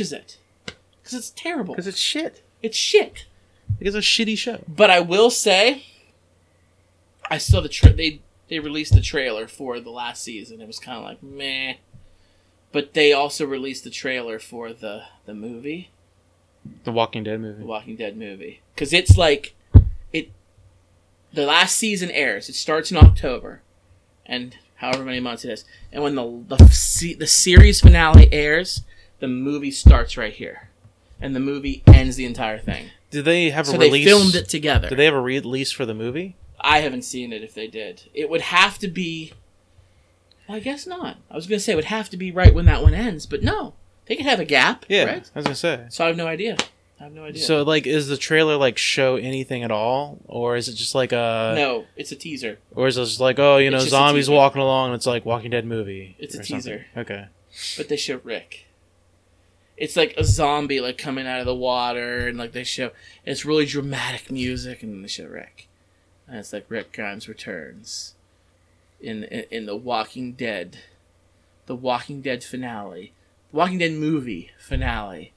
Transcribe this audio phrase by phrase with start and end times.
[0.00, 0.38] watches it
[1.02, 1.74] because it's terrible.
[1.74, 2.42] Because it's shit.
[2.62, 3.26] It's shit.
[3.78, 4.62] Because it's a shitty show.
[4.68, 5.84] But I will say,
[7.30, 10.60] I saw the tra- they they released the trailer for the last season.
[10.60, 11.74] It was kind of like meh.
[12.72, 15.90] But they also released the trailer for the the movie,
[16.84, 17.66] The Walking Dead movie, the.
[17.66, 19.54] Walking Dead movie, because it's like
[20.12, 20.30] it.
[21.32, 22.48] The last season airs.
[22.48, 23.62] It starts in October,
[24.26, 25.64] and however many months it is.
[25.92, 28.82] And when the the the series finale airs,
[29.20, 30.68] the movie starts right here,
[31.20, 32.86] and the movie ends the entire thing.
[33.10, 34.04] Did they have a So release?
[34.04, 34.88] they filmed it together.
[34.88, 36.36] Did they have a release for the movie?
[36.60, 38.02] I haven't seen it if they did.
[38.14, 39.32] It would have to be.
[40.48, 41.16] Well, I guess not.
[41.30, 43.26] I was going to say it would have to be right when that one ends,
[43.26, 43.74] but no.
[44.06, 45.30] They could have a gap, Yeah, right?
[45.34, 45.86] I was gonna say.
[45.90, 46.56] So I have no idea.
[46.98, 47.42] I have no idea.
[47.44, 51.12] So, like, is the trailer like show anything at all, or is it just like
[51.12, 51.52] a?
[51.56, 52.58] no, it's a teaser.
[52.74, 54.96] Or is it just like, oh, you know, It's just a zombies walking along, and
[54.96, 56.16] it's like Walking Dead movie?
[56.18, 56.56] It's a or something?
[56.58, 56.86] teaser.
[56.96, 57.26] Okay.
[57.76, 58.66] But they show Rick.
[59.80, 62.90] It's like a zombie like coming out of the water, and like they show
[63.24, 65.68] it's really dramatic music, and then they show Rick,
[66.28, 68.14] and it's like Rick Grimes returns
[69.00, 70.78] in in, in the Walking Dead,
[71.64, 73.14] the Walking Dead finale,
[73.52, 75.32] Walking Dead movie finale,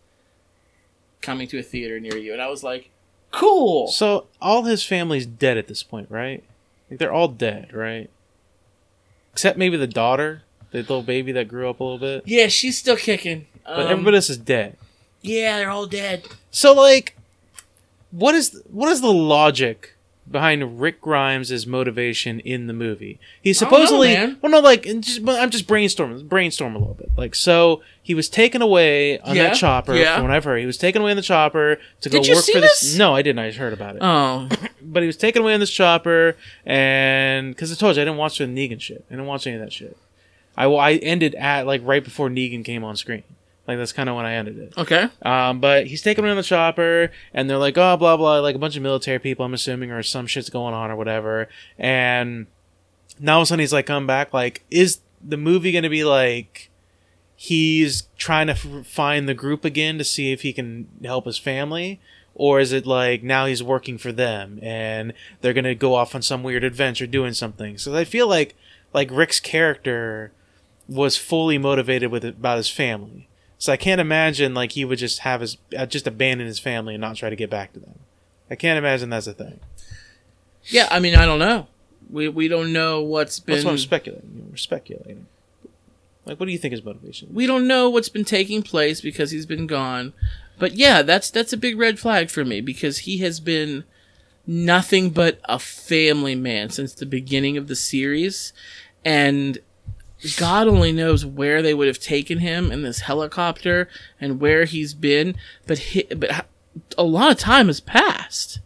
[1.22, 2.90] coming to a theater near you, and I was like,
[3.32, 3.88] cool.
[3.88, 6.44] So all his family's dead at this point, right?
[6.90, 8.10] Like they're all dead, right?
[9.32, 12.24] Except maybe the daughter, the little baby that grew up a little bit.
[12.28, 13.48] Yeah, she's still kicking.
[13.66, 14.78] But Um, everybody else is dead.
[15.22, 16.28] yeah, they're all dead.
[16.52, 17.16] So like,
[18.12, 19.90] what is what is the logic
[20.30, 23.20] behind Rick Grimes' motivation in the movie?
[23.42, 24.38] He's I don't know, supposedly man.
[24.42, 27.12] well, no, like just, I'm just brainstorming, brainstorm a little bit.
[27.18, 29.96] Like, so he was taken away on Yeah, that chopper.
[29.96, 30.16] yeah.
[30.16, 32.46] From what I've heard, he was taken away on the chopper to Did go work
[32.46, 32.82] for this.
[32.82, 32.98] this?
[32.98, 33.40] No, I didn't.
[33.40, 34.02] I just heard about it.
[34.04, 34.48] Oh,
[34.82, 36.36] but he was taken away on this chopper,
[36.66, 39.04] and because I told you I didn't watch the Negan shit.
[39.10, 39.98] I didn't watch any of that shit.
[40.56, 43.24] I I ended at like right before Negan came on screen.
[43.68, 44.74] Like that's kind of when I ended it.
[44.78, 45.08] okay.
[45.22, 48.56] Um, but he's taking away on the chopper, and they're like, oh, blah blah, like
[48.56, 51.48] a bunch of military people, I'm assuming, or some shit's going on or whatever.
[51.78, 52.48] And
[53.20, 54.34] now all of a sudden he's like, come back.
[54.34, 56.70] Like, is the movie gonna be like?
[57.36, 61.38] He's trying to f- find the group again to see if he can help his
[61.38, 62.00] family,
[62.36, 66.22] or is it like now he's working for them and they're gonna go off on
[66.22, 67.78] some weird adventure doing something?
[67.78, 68.56] So I feel like
[68.94, 70.32] like Rick's character
[70.88, 73.28] was fully motivated with it about his family.
[73.64, 76.96] So I can't imagine like he would just have his uh, just abandon his family
[76.96, 77.98] and not try to get back to them.
[78.52, 79.62] I can't imagine that's a thing.
[80.66, 81.68] Yeah, I mean, I don't know.
[82.10, 83.56] We we don't know what's been.
[83.56, 84.48] That's what I'm speculating.
[84.50, 85.28] We're speculating.
[86.26, 87.34] Like, what do you think his motivation?
[87.34, 90.12] we don't know what's been taking place because he's been gone.
[90.60, 93.86] But yeah, that's that's a big red flag for me because he has been
[94.46, 98.52] nothing but a family man since the beginning of the series,
[99.06, 99.60] and
[100.38, 103.90] God only knows where they would have taken him in this helicopter
[104.22, 105.36] and where he's been.
[105.68, 106.46] But he, but
[106.98, 108.60] a lot of time has passed.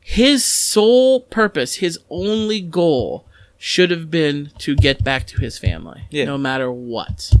[0.00, 3.26] His sole purpose, his only goal,
[3.58, 6.26] should have been to get back to his family, Yeah.
[6.26, 7.32] no matter what.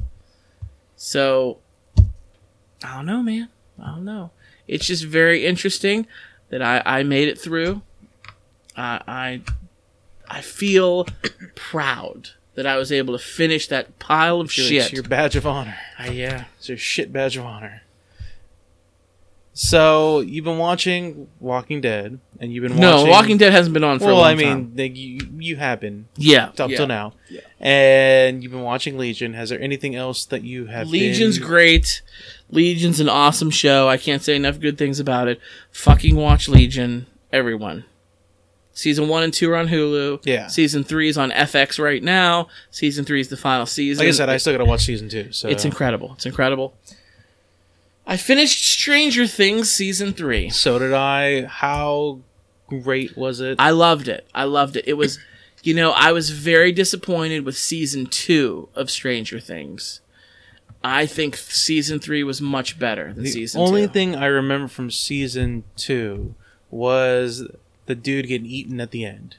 [0.96, 1.58] So,
[2.82, 3.48] I don't know, man.
[3.80, 4.30] I don't know.
[4.66, 6.06] It's just very interesting
[6.48, 7.82] that I, I made it through.
[8.76, 9.40] I I
[10.28, 11.06] I feel
[11.54, 14.82] proud that I was able to finish that pile of Your- shit.
[14.84, 15.76] It's your badge of honor.
[15.98, 16.44] I, yeah.
[16.58, 17.82] It's your shit badge of honor.
[19.58, 23.10] So you've been watching Walking Dead, and you've been No, watching.
[23.10, 24.16] Walking Dead hasn't been on for a while.
[24.16, 24.72] Well, long I mean, time.
[24.74, 26.76] they, you you have been Yeah, up yeah.
[26.76, 27.40] till now, Yeah.
[27.58, 29.32] and you've been watching Legion.
[29.32, 30.88] Has there anything else that you have?
[30.88, 32.02] Legion's been- great.
[32.50, 33.88] Legion's an awesome show.
[33.88, 35.40] I can't say enough good things about it.
[35.72, 37.84] Fucking watch Legion, everyone.
[38.76, 40.20] Season one and two are on Hulu.
[40.26, 40.48] Yeah.
[40.48, 42.48] Season three is on FX right now.
[42.70, 44.04] Season three is the final season.
[44.04, 45.32] Like I said, I still gotta watch season two.
[45.32, 46.12] So It's incredible.
[46.12, 46.74] It's incredible.
[48.06, 50.50] I finished Stranger Things season three.
[50.50, 51.46] So did I.
[51.46, 52.18] How
[52.68, 53.56] great was it?
[53.58, 54.28] I loved it.
[54.34, 54.84] I loved it.
[54.86, 55.18] It was,
[55.62, 60.02] you know, I was very disappointed with season two of Stranger Things.
[60.84, 63.92] I think season three was much better than the season only two.
[63.94, 66.34] thing I remember from season two
[66.70, 67.42] was
[67.86, 69.36] the dude getting eaten at the end.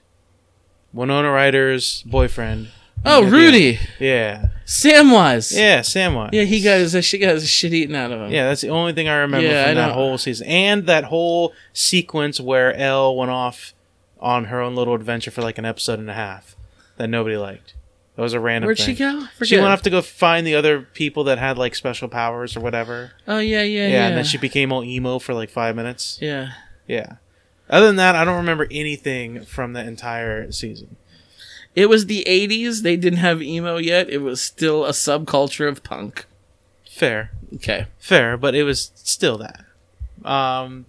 [0.93, 2.69] Winona Ryder's boyfriend.
[3.05, 3.87] oh, At the Rudy, end.
[3.99, 5.55] Yeah, Samwise.
[5.55, 6.29] yeah, Samwise.
[6.33, 6.43] yeah.
[6.43, 8.31] He got his uh, she got his shit eaten out of him.
[8.31, 9.93] Yeah, that's the only thing I remember Yeah, from I that know.
[9.93, 13.73] whole season, and that whole sequence where Elle went off
[14.19, 16.55] on her own little adventure for like an episode and a half
[16.97, 17.75] that nobody liked.
[18.15, 18.67] That was a random.
[18.67, 18.95] Where'd thing.
[18.95, 19.19] she go?
[19.21, 19.59] She Forget.
[19.59, 23.11] went off to go find the other people that had like special powers or whatever.
[23.27, 24.07] oh yeah, yeah, Yeah, yeah.
[24.07, 26.17] and then she became all emo for like five minutes.
[26.21, 26.53] yeah.
[26.87, 27.17] Yeah.
[27.69, 30.95] Other than that, I don't remember anything from the entire season.
[31.75, 32.81] It was the '80s.
[32.81, 34.09] They didn't have emo yet.
[34.09, 36.25] It was still a subculture of punk.
[36.89, 37.85] fair, Okay.
[37.99, 39.65] fair, but it was still that.
[40.25, 40.85] Um,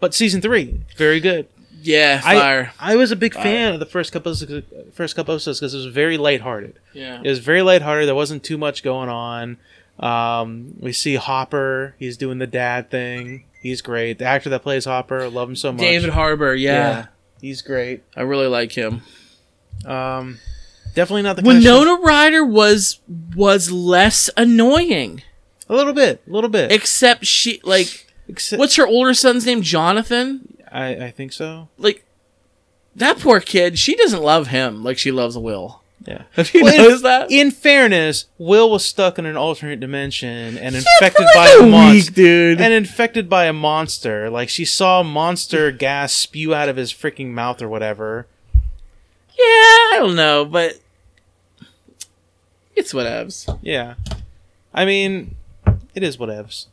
[0.00, 1.46] but season three, very good.
[1.80, 2.72] Yeah, I- fire.
[2.78, 3.42] I was a big Fire.
[3.42, 6.78] fan of the first couple of, first couple episodes because it was very lighthearted.
[6.92, 7.20] yeah.
[7.24, 8.06] It was very lighthearted.
[8.08, 9.56] There wasn't too much going on.
[9.98, 11.94] Um, we see Hopper.
[11.98, 13.44] He's doing the dad thing.
[13.64, 14.18] He's great.
[14.18, 15.80] The actor that plays Hopper, I love him so much.
[15.80, 17.06] David Harbour, yeah.
[17.40, 18.02] he's great.
[18.14, 19.00] I really like him.
[19.86, 20.38] Um,
[20.94, 23.00] definitely not the kind of show- Winona Ryder was
[23.34, 25.22] was less annoying,
[25.66, 26.72] a little bit, a little bit.
[26.72, 29.62] except she like Except, what's her older son's name?
[29.62, 30.58] Jonathan.
[30.70, 31.68] I I think so.
[31.78, 32.04] Like
[32.94, 33.78] that poor kid.
[33.78, 35.82] She doesn't love him like she loves Will.
[36.06, 36.24] Yeah.
[36.32, 37.30] Have you Well, in- that?
[37.30, 42.12] In fairness, Will was stuck in an alternate dimension and infected by a a monster.
[42.12, 42.60] dude.
[42.60, 44.28] And infected by a monster.
[44.30, 48.26] Like she saw monster gas spew out of his freaking mouth or whatever.
[49.30, 50.78] yeah, I don't know, but
[52.76, 53.58] it's whatevs.
[53.62, 53.94] Yeah.
[54.72, 55.36] I mean,
[55.94, 56.66] it is whatevs.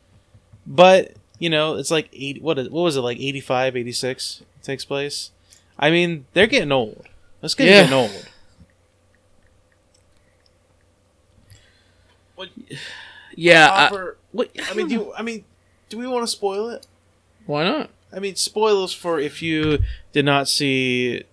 [0.65, 4.85] But, you know, it's like 80, what, is, what was it, like 85, 86 takes
[4.85, 5.31] place?
[5.79, 7.05] I mean, they're getting old.
[7.41, 7.81] Let's get Yeah.
[7.83, 8.27] getting old.
[13.35, 15.45] Yeah, I, what, I mean, do you, I mean,
[15.89, 16.85] do we want to spoil it?
[17.45, 17.89] why not?
[18.13, 19.79] I mean, spoilers for if you
[20.11, 21.23] did not see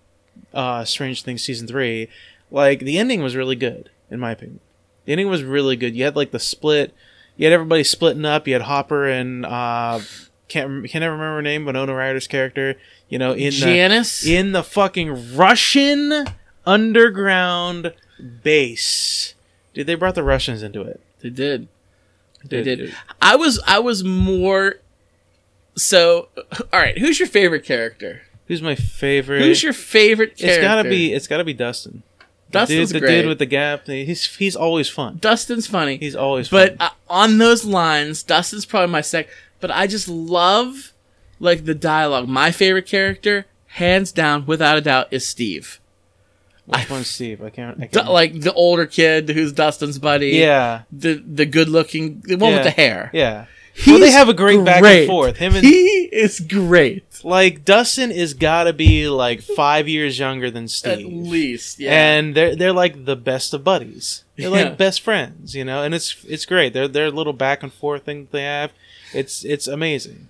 [0.53, 2.07] uh, Strange Things season three.
[2.51, 4.59] Like the ending was really good, in my opinion.
[5.05, 5.95] The ending was really good.
[5.95, 6.93] You had like the split.
[7.37, 8.47] You had everybody splitting up.
[8.47, 9.99] You had Hopper and uh,
[10.47, 12.75] can't can never remember her name, Winona Ryder's character.
[13.07, 14.21] You know, in Janice.
[14.21, 16.25] the in the fucking Russian
[16.65, 17.93] underground
[18.43, 19.35] base.
[19.73, 20.99] Dude, they brought the Russians into it.
[21.21, 21.67] they did.
[22.45, 22.95] They did.
[23.21, 24.75] I was I was more.
[25.75, 26.29] So,
[26.73, 26.97] all right.
[26.97, 28.21] Who's your favorite character?
[28.47, 29.41] Who's my favorite?
[29.41, 30.61] Who's your favorite character?
[30.61, 31.13] It's gotta be.
[31.13, 32.03] It's gotta be Dustin.
[32.47, 33.21] The Dustin's dude, the great.
[33.21, 33.85] dude with the gap.
[33.85, 35.17] He's he's always fun.
[35.21, 35.97] Dustin's funny.
[35.97, 36.87] He's always but fun.
[36.89, 39.27] uh, on those lines, Dustin's probably my sec.
[39.59, 40.93] But I just love
[41.39, 42.27] like the dialogue.
[42.27, 45.78] My favorite character, hands down, without a doubt, is Steve.
[46.69, 47.41] Which one's Steve?
[47.43, 47.81] I can't.
[47.81, 48.09] I can't.
[48.11, 50.29] like the older kid who's Dustin's buddy.
[50.29, 52.57] yeah, The the good looking the one Yeah.
[52.57, 53.09] with the hair.
[53.13, 53.45] yeah.
[53.87, 55.37] Well, they have a great back and forth.
[55.37, 57.05] Him and he is great.
[57.23, 61.91] like Dustin is gotta be like five years younger than Steve, At least, yeah.
[61.93, 64.25] And they're they're like the best of buddies.
[64.35, 64.63] They're Yeah.
[64.65, 65.81] like best friends, you know.
[65.83, 66.73] And it's it's great.
[66.73, 68.71] Their their little back and forth thing they have.
[69.13, 70.27] It's it's amazing.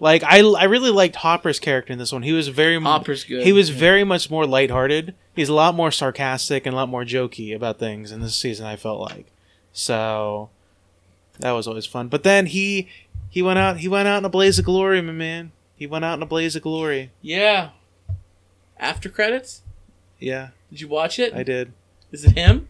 [0.00, 2.22] Like I I really liked Hopper's character in this one.
[2.22, 3.44] He was very Hopper's good.
[3.44, 3.76] He was Yeah.
[3.78, 5.14] very much more lighthearted.
[5.36, 8.66] He's a lot more sarcastic and a lot more jokey about things in this season.
[8.66, 9.26] I felt like,
[9.72, 10.50] so
[11.38, 12.08] that was always fun.
[12.08, 12.88] But then he
[13.30, 15.52] he went out he went out in a blaze of glory, my man.
[15.76, 17.10] He went out in a blaze of glory.
[17.22, 17.70] yeah.
[18.76, 19.62] After credits,
[20.18, 21.32] Yeah, did you watch it?
[21.34, 21.72] I did.
[22.10, 22.68] Is it him?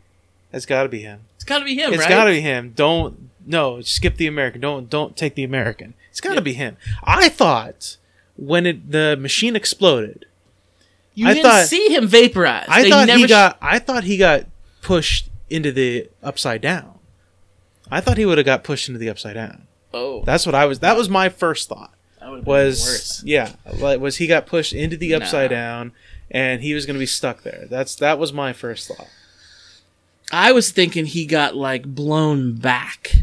[0.52, 1.20] It's got to be him.
[1.36, 2.08] It's got to be him, It's right?
[2.08, 2.72] got to be him.
[2.76, 4.60] Don't no skip the American.
[4.60, 5.94] Don't don't take the American.
[6.14, 6.40] It's got to Yeah.
[6.42, 6.76] be him.
[7.02, 7.96] I thought
[8.36, 10.26] when it the machine exploded,
[11.12, 12.66] You I didn't thought- see him vaporize.
[12.68, 13.58] I They thought he sh- got.
[13.60, 14.46] I thought he got
[14.80, 17.00] pushed into the upside down.
[17.90, 19.66] I thought he would have got pushed into the upside down.
[19.92, 20.78] Oh, That's what I was.
[20.78, 21.92] That was my first thought.
[22.20, 23.22] that would have been Was worse.
[23.24, 25.56] yeah, like, was he got pushed into the upside Nah.
[25.56, 25.92] down,
[26.30, 27.66] and he was going to be stuck there.
[27.68, 29.08] That's that was my first thought.
[30.32, 33.16] I was thinking he got like blown back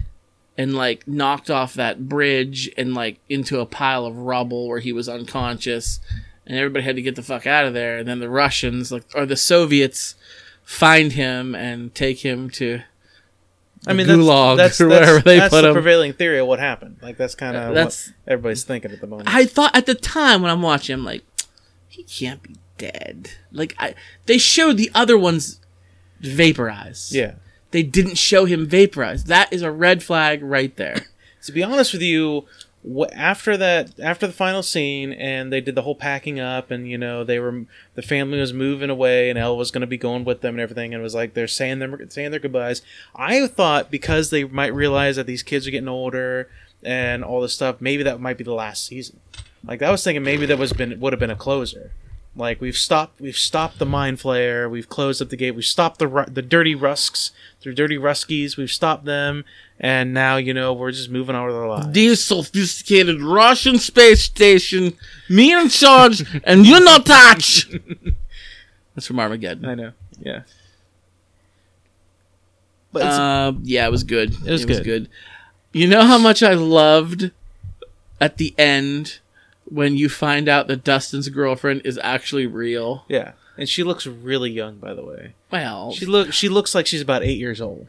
[0.61, 4.93] and like knocked off that bridge and like into a pile of rubble where he
[4.93, 5.99] was unconscious
[6.45, 9.03] and everybody had to get the fuck out of there and then the Russians like
[9.15, 10.13] or the Soviets
[10.63, 12.81] find him and take him to
[13.87, 15.73] I mean, gulag that's, or that's, wherever that's, they that's put the him.
[15.73, 16.97] prevailing theory of what happened.
[17.01, 19.33] Like that's kind of uh, what That's everybody's thinking at the moment.
[19.33, 21.23] I thought at the time when I'm watching I'm like
[21.87, 23.31] he can't be dead.
[23.51, 23.95] Like I
[24.27, 25.59] they showed the other ones
[26.19, 27.13] vaporized.
[27.13, 27.33] yeah.
[27.71, 29.27] They didn't show him vaporized.
[29.27, 31.07] That is a red flag right there.
[31.43, 32.45] to be honest with you,
[33.13, 36.97] after that, after the final scene, and they did the whole packing up, and you
[36.97, 40.25] know they were the family was moving away, and Elle was going to be going
[40.25, 42.81] with them and everything, and it was like they're saying them saying their goodbyes.
[43.15, 46.49] I thought because they might realize that these kids are getting older
[46.83, 49.19] and all this stuff, maybe that might be the last season.
[49.63, 51.91] Like I was thinking, maybe that was been would have been a closer.
[52.33, 55.99] Like we've stopped, we've stopped the mind flayer, we've closed up the gate, we've stopped
[55.99, 59.43] the the dirty rusks, the dirty ruskies, we've stopped them,
[59.81, 61.91] and now you know we're just moving on with our lives.
[61.91, 64.93] This sophisticated Russian space station,
[65.29, 67.69] me in charge, and you not touch.
[68.95, 69.65] That's from Armageddon.
[69.65, 70.43] I know, yeah.
[72.93, 74.35] But Uh, yeah, it was good.
[74.45, 75.09] It was good.
[75.73, 77.31] You know how much I loved
[78.19, 79.19] at the end
[79.71, 83.05] when you find out that Dustin's girlfriend is actually real.
[83.07, 85.33] yeah, and she looks really young, by the way.
[85.51, 87.87] Well, She look she looks like she's about eight years old.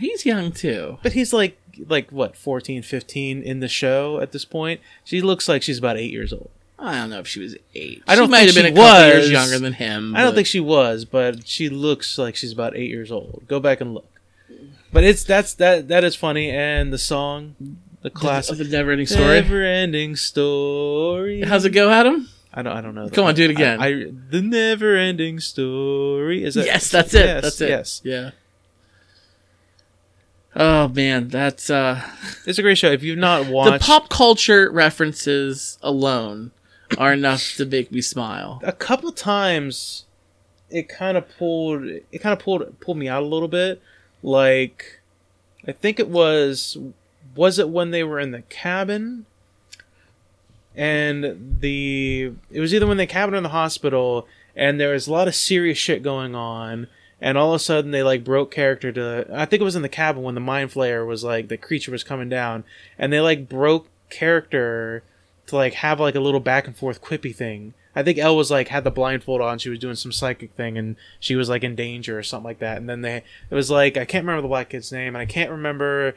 [0.00, 0.98] He's young too.
[1.02, 1.58] But he's like
[1.88, 4.80] like what 14, 15 in the show at this point.
[5.04, 6.50] She looks like she's about eight years old.
[6.78, 8.02] I don't know if she was eight.
[8.08, 9.14] I don't she might think have been a couple was.
[9.14, 10.14] years younger than him.
[10.16, 13.44] I don't but- think she was, but she looks like she's about eight years old.
[13.46, 14.08] Go back and look.
[14.92, 17.56] But it's that's that that is funny, and the song,
[18.04, 19.40] the classic, of the never-ending story.
[19.40, 21.40] never-ending story.
[21.42, 22.28] How's it go, Adam?
[22.52, 22.76] I don't.
[22.76, 23.08] I don't know.
[23.08, 23.80] Come on, do it again.
[23.80, 26.44] I, I- the never-ending story.
[26.44, 26.66] Is that?
[26.66, 27.24] yes, that's it.
[27.26, 27.68] Yes, that's it.
[27.70, 28.30] Yes, Yeah.
[30.56, 32.00] Oh man, that's uh
[32.46, 32.92] it's a great show.
[32.92, 36.52] If you've not watched the pop culture references alone
[36.96, 38.60] are enough to make me smile.
[38.62, 40.04] a couple times,
[40.70, 41.82] it kind of pulled.
[41.84, 43.82] It kind of pulled pulled me out a little bit.
[44.22, 45.00] Like,
[45.66, 46.78] I think it was.
[47.34, 49.26] Was it when they were in the cabin?
[50.76, 54.26] And the it was either when the cabin or in the hospital,
[54.56, 56.88] and there was a lot of serious shit going on.
[57.20, 59.26] And all of a sudden, they like broke character to.
[59.32, 61.92] I think it was in the cabin when the mind flayer was like the creature
[61.92, 62.64] was coming down,
[62.98, 65.02] and they like broke character
[65.46, 67.74] to like have like a little back and forth quippy thing.
[67.96, 69.58] I think Elle was like had the blindfold on.
[69.58, 72.58] She was doing some psychic thing, and she was like in danger or something like
[72.58, 72.78] that.
[72.78, 75.26] And then they it was like I can't remember the black kid's name, and I
[75.26, 76.14] can't remember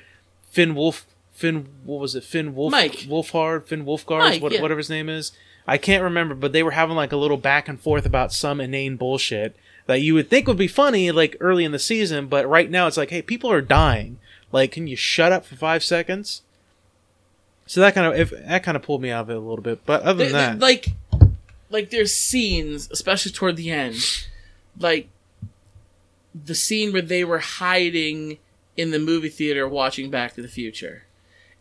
[0.58, 1.06] Finn Wolf.
[1.34, 2.24] Finn, what was it?
[2.24, 3.06] Finn Wolf, Mike.
[3.08, 4.60] Wolfhard, Finn Wolfhard, Mike, what, yeah.
[4.60, 5.32] whatever his name is.
[5.68, 8.60] I can't remember, but they were having like a little back and forth about some
[8.60, 12.50] inane bullshit that you would think would be funny like early in the season, but
[12.50, 14.18] right now it's like, hey, people are dying.
[14.52, 16.42] Like, can you shut up for five seconds?
[17.68, 19.62] So that kind of if that kind of pulled me out of it a little
[19.62, 19.86] bit.
[19.86, 20.88] But other than that, like
[21.70, 23.98] like there's scenes, especially toward the end,
[24.80, 25.08] like
[26.34, 28.40] the scene where they were hiding
[28.77, 31.03] in the movie theater watching Back to the Future.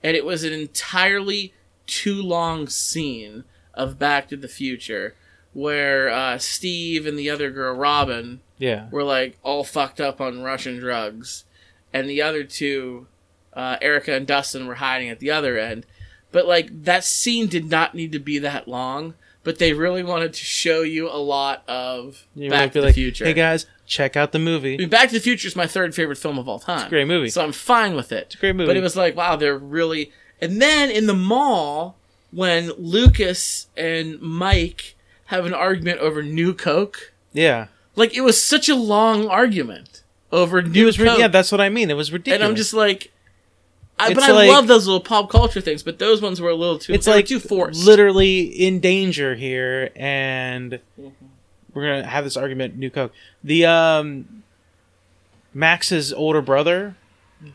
[0.03, 1.53] And it was an entirely
[1.87, 3.45] too long scene
[3.75, 5.15] of Back to the Future
[5.57, 10.43] where uh, Steve and the other girl, Robin, yeah, were like all fucked up on
[10.43, 11.45] Russian drugs,
[11.95, 13.07] and the other two,
[13.55, 15.87] uh, Erica and Dustin, were hiding at the other end.
[16.31, 20.35] But like that scene did not need to be that long, but they really wanted
[20.35, 23.25] to show you a lot of you Back to the like, Future.
[23.25, 24.75] Hey guys, check out the movie.
[24.75, 26.79] I mean, Back to the Future is my third favorite film of all time.
[26.79, 27.29] It's a great movie.
[27.31, 28.25] So I'm fine with it.
[28.27, 28.67] It's a great movie.
[28.69, 30.13] But it was like, wow, they're really.
[30.41, 31.97] And then in the mall,
[32.33, 34.95] when Lucas and Mike
[35.27, 40.03] have an argument over new Coke, yeah, like it was such a long argument
[40.33, 40.97] over new it was.
[40.99, 41.19] Coke.
[41.19, 41.91] yeah, that's what I mean.
[41.91, 42.41] It was ridiculous.
[42.43, 43.11] and I'm just like,
[43.99, 46.55] I, but I like- love those little pop culture things, but those ones were a
[46.55, 46.93] little too.
[46.93, 47.85] it's like too forced.
[47.87, 51.13] literally in danger here, and Mhm.
[51.77, 52.77] We're gonna have this argument.
[52.77, 53.13] New Coke.
[53.45, 54.43] The um,
[55.55, 56.97] Max's older brother,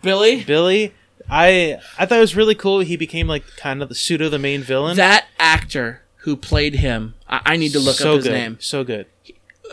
[0.01, 0.93] Billy, Billy.
[1.29, 2.79] I I thought it was really cool.
[2.79, 4.97] He became like kind of the pseudo the main villain.
[4.97, 8.33] that actor who played him, I, I need to look so up his good.
[8.33, 8.57] name.
[8.59, 9.07] So good.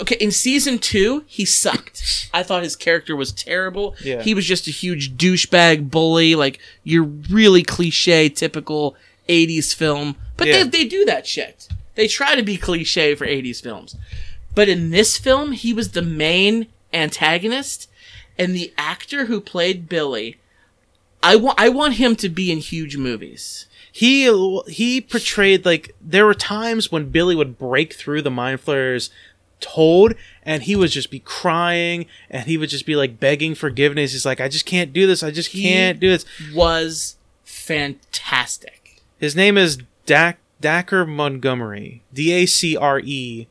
[0.01, 2.31] Okay, in season two, he sucked.
[2.33, 3.97] I thought his character was terrible.
[4.03, 4.23] Yeah.
[4.23, 8.95] He was just a huge douchebag bully, like your really cliche, typical
[9.29, 10.17] '80s film.
[10.37, 10.63] But Yeah.
[10.65, 11.69] they they do that shit.
[11.97, 13.97] They try to be cliche for '80s films.
[14.59, 17.89] But in this film, he was the main antagonist,
[18.37, 20.37] and the actor who played Billy,
[21.23, 23.67] I want I want him to be in huge movies.
[23.93, 24.25] he
[24.67, 29.11] he portrayed like there were times when Billy would break through the mind flayer's
[29.65, 34.11] hold and he would just be crying and he would just be like begging forgiveness.
[34.11, 35.23] He's like, I just can't do this.
[35.23, 36.25] I just He- can't do this.
[36.53, 39.03] Was fantastic.
[39.21, 42.03] His name is Dak Dacker Montgomery.
[42.13, 43.47] D A C R E.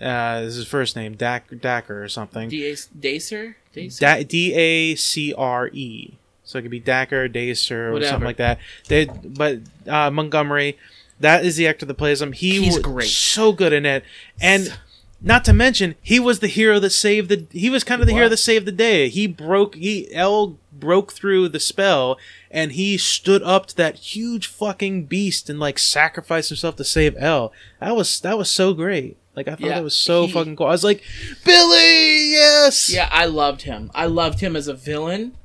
[0.00, 2.48] Uh, is his first name Dak Dacker or something.
[2.48, 2.74] D.
[2.98, 4.24] Dacer, Dacer.
[4.24, 6.16] D A C R E.
[6.44, 8.58] So it could be Dacker, Dacer, or something like that.
[8.88, 10.78] They, but uh, Montgomery,
[11.20, 12.32] that is the actor that plays him.
[12.32, 13.08] He He's was great.
[13.08, 14.04] so good in it,
[14.40, 14.76] and
[15.20, 17.46] not to mention he was the hero that saved the.
[17.50, 19.08] He was kind of the hero that saved the day.
[19.08, 19.74] He broke.
[19.74, 22.18] He L broke through the spell,
[22.50, 27.16] and he stood up to that huge fucking beast and like sacrificed himself to save
[27.18, 27.52] L.
[27.80, 29.16] That was that was so great.
[29.36, 30.66] Like I thought Yeah, that was so he- fucking cool.
[30.66, 31.02] I was like,
[31.44, 32.92] Billy, yes.
[32.92, 33.90] Yeah, I loved him.
[33.94, 35.36] I loved him as a villain.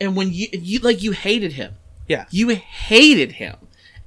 [0.00, 1.74] And when you you like you hated him.
[2.06, 2.26] Yeah.
[2.30, 3.56] You hated him.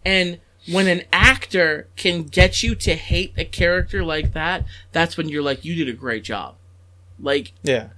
[0.05, 0.39] And
[0.71, 5.41] when an actor can get you to hate a character like that, that's when you're
[5.43, 6.55] like you did a great job.
[7.19, 7.89] Like Yeah.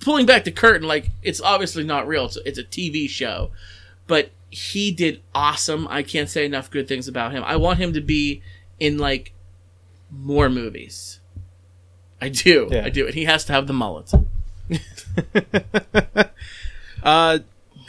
[0.00, 2.24] pulling back the curtain like it's obviously not real.
[2.26, 3.50] It's, it's a TV show.
[4.06, 5.86] But he did awesome.
[5.88, 7.42] I can't say enough good things about him.
[7.44, 8.40] I want him to be
[8.80, 9.32] in like
[10.16, 11.20] more movies.
[12.20, 12.68] I do.
[12.70, 12.84] Yeah.
[12.84, 13.06] I do.
[13.06, 14.12] And he has to have the mullet.
[17.02, 17.38] uh,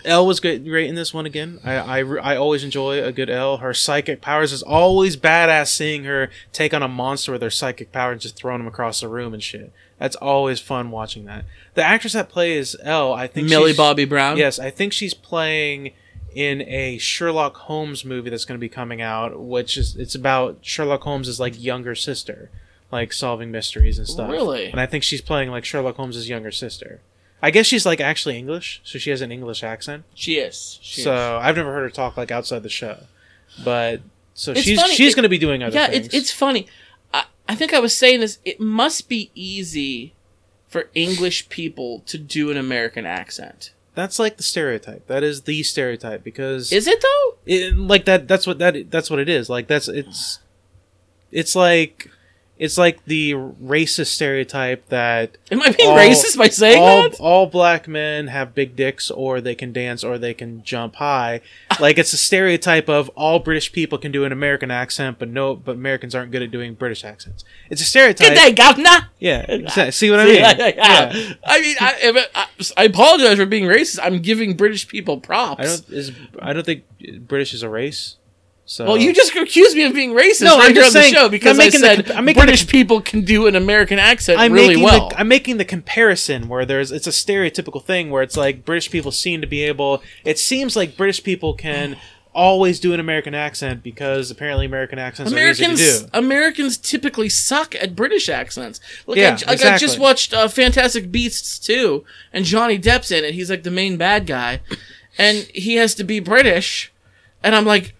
[0.04, 1.60] Elle was great, great in this one again.
[1.64, 3.58] I, I, I always enjoy a good Elle.
[3.58, 5.70] Her psychic powers is always badass.
[5.70, 9.02] Seeing her take on a monster with her psychic power and just throwing him across
[9.02, 9.72] the room and shit.
[9.98, 11.46] That's always fun watching that.
[11.74, 14.38] The actress that plays Elle, I think Millie Bobby Brown.
[14.38, 15.94] Yes, I think she's playing
[16.36, 20.60] in a Sherlock Holmes movie that's going to be coming out, which is it's about
[20.62, 22.52] Sherlock Holmes' like younger sister,
[22.92, 24.30] like solving mysteries and stuff.
[24.30, 24.66] Really?
[24.68, 27.02] And I think she's playing like Sherlock Holmes' younger sister.
[27.42, 30.04] I guess she's like actually English, so she has an English accent.
[30.14, 30.78] She is.
[30.82, 31.44] She so is.
[31.44, 33.04] I've never heard her talk like outside the show,
[33.64, 34.02] but
[34.34, 36.08] so It's she's funny, she's it- going to be doing other yeah, things.
[36.08, 36.68] it's it's funny.
[37.14, 38.40] I, I think I was saying this.
[38.44, 40.14] It must be easy
[40.68, 43.72] for English people to do an American accent.
[43.96, 45.08] That's like the stereotype.
[45.08, 47.38] That is the stereotype because Is it though?
[47.46, 50.40] it, like that that's what that that's what it is like that's it's
[51.32, 52.10] it's like
[52.58, 57.20] it's like the racist stereotype that Am I being all- racist by saying all, that?
[57.20, 61.42] all black men have big dicks or they can dance or they can jump high
[61.80, 65.54] like it's a stereotype of all british people can do an american accent but no
[65.56, 69.10] but americans aren't good at doing british accents it's a stereotype Good day, governor.
[69.20, 69.92] yeah exactly.
[69.92, 71.14] see what i mean Yeah, yeah.
[71.14, 71.34] Yeah.
[71.44, 72.48] I mean, I, I,
[72.78, 74.00] I apologize for being racist.
[74.02, 75.60] I'm giving British people props.
[75.62, 76.84] i don't is i don't think
[77.28, 78.16] british is a race
[78.68, 81.02] so well, you just accused me of being racist No, right I'm here just on
[81.04, 82.72] saying- the show because I'm making I the said comp- I'm making the British comp-
[82.72, 85.10] people can do an American accent I'm really making well.
[85.10, 88.90] The, I'm making the comparison where there's it's a stereotypical thing where it's like British
[88.90, 90.02] people seem to be able.
[90.24, 91.98] It seems like British people can
[92.34, 96.10] always do an American accent because apparently American accents are easy Americans to do.
[96.14, 98.82] Americans typically suck at British accents.
[99.08, 103.24] Like, Yeah, I, like I just watched uh, Fantastic Beasts 2 and Johnny Depp's in
[103.24, 103.36] it.
[103.36, 104.60] He's like the main bad guy
[105.18, 106.92] and he has to be British
[107.42, 107.95] and I'm like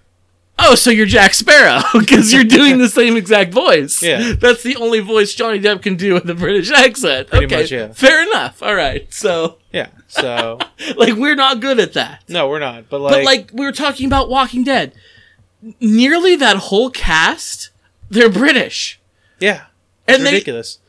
[0.58, 4.02] Oh, so you're Jack Sparrow because you're doing the same exact voice.
[4.02, 4.34] Yeah.
[4.40, 7.28] that's the only voice Johnny Depp can do with a British accent.
[7.28, 7.92] Pretty okay, much, yeah.
[7.92, 8.64] fair enough.
[8.64, 9.90] All right, so Yeah.
[10.08, 10.60] So
[10.96, 12.24] like we're not good at that.
[12.30, 12.90] no, we're not.
[12.90, 14.94] But like, But like we were talking about Walking Dead,
[15.80, 17.72] nearly that whole cast,
[18.10, 19.00] they're British,
[19.40, 19.66] yeah,
[20.08, 20.80] and it's they ridiculous.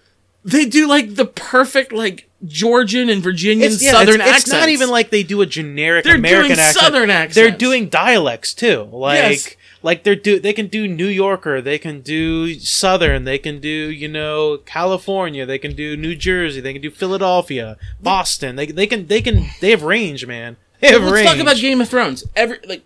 [0.44, 4.44] they do like the perfect like Georgian and Virginian It's, yeah, Southern it's, accents.
[4.44, 6.84] it's not even like they do a generic They're American doing accent.
[6.84, 8.88] Southern They're doing dialects too.
[8.92, 9.56] Like Yes.
[9.82, 13.68] like they're do they can do New Yorker, they can do Southern, they can do
[13.68, 18.56] you know California, they can do New Jersey, they can do Philadelphia, Boston.
[18.56, 20.56] They they can they can they have range, man.
[20.80, 21.04] They have range.
[21.12, 21.28] Let's range.
[21.30, 22.24] talk about Game of Thrones.
[22.36, 22.82] Every like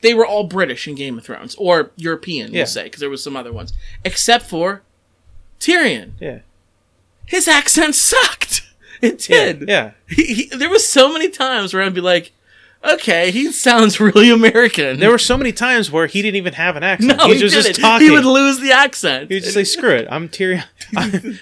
[0.00, 2.60] they were all British in Game of Thrones or European, Yeah.
[2.60, 3.72] we'll say, because there was some other ones,
[4.04, 4.82] except for
[5.60, 6.12] Tyrion.
[6.20, 6.38] yeah,
[7.26, 8.41] His accent sucked.
[9.08, 9.68] It did.
[9.68, 9.92] yeah.
[10.08, 12.30] He, he, there was so many times where I'd be like,
[12.84, 15.00] okay, he sounds really American.
[15.00, 17.18] There were so many times where he didn't even have an accent.
[17.18, 17.66] no, he he, was didn't.
[17.66, 18.06] just talking.
[18.06, 19.28] He would lose the accent.
[19.28, 20.64] He would just say, "Screw it, I'm Tyrion.
[20.96, 21.38] I'm,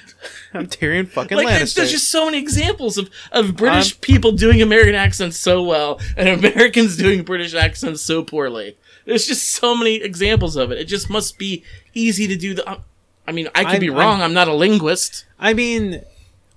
[0.54, 4.32] I'm Tyrion fucking like there's, Lannister." there's just so many examples of, of British people
[4.32, 8.76] doing American accents so well and Americans doing British accents so poorly.
[9.04, 10.78] There's just so many examples of it.
[10.78, 11.62] It just must be
[11.94, 12.78] easy to do the.
[13.26, 14.20] I mean, I could I'm- be wrong.
[14.20, 15.24] I'm- I'm, not a linguist.
[15.38, 16.02] I mean,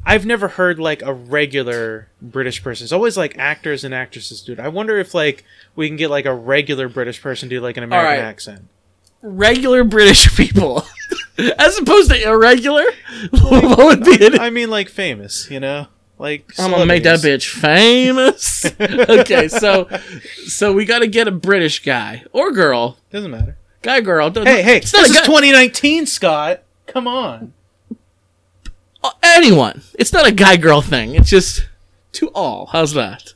[0.05, 2.83] I've never heard like a regular British person.
[2.85, 4.59] It's always like actors and actresses it.
[4.59, 5.43] I wonder if like
[5.75, 8.27] we can get like a regular British person do like an American right.
[8.29, 8.67] accent.
[9.21, 10.85] Regular British people,
[11.57, 12.83] as opposed to irregular.
[13.31, 14.39] what would be it?
[14.39, 15.87] I mean, like famous, you know,
[16.19, 18.65] like I'm gonna make that bitch famous.
[18.81, 19.87] okay, so
[20.47, 23.57] so we got to get a British guy or girl, Doesn't matter.
[23.81, 24.29] guy girl.
[24.29, 26.63] Doesn't- Hey, hey, it's this not is guy- 2019, Scott.
[26.87, 27.53] Come on.
[29.21, 29.81] Anyone.
[29.97, 31.15] It's not a guy girl thing.
[31.15, 31.67] It's just
[32.13, 32.67] to all.
[32.67, 33.33] How's that?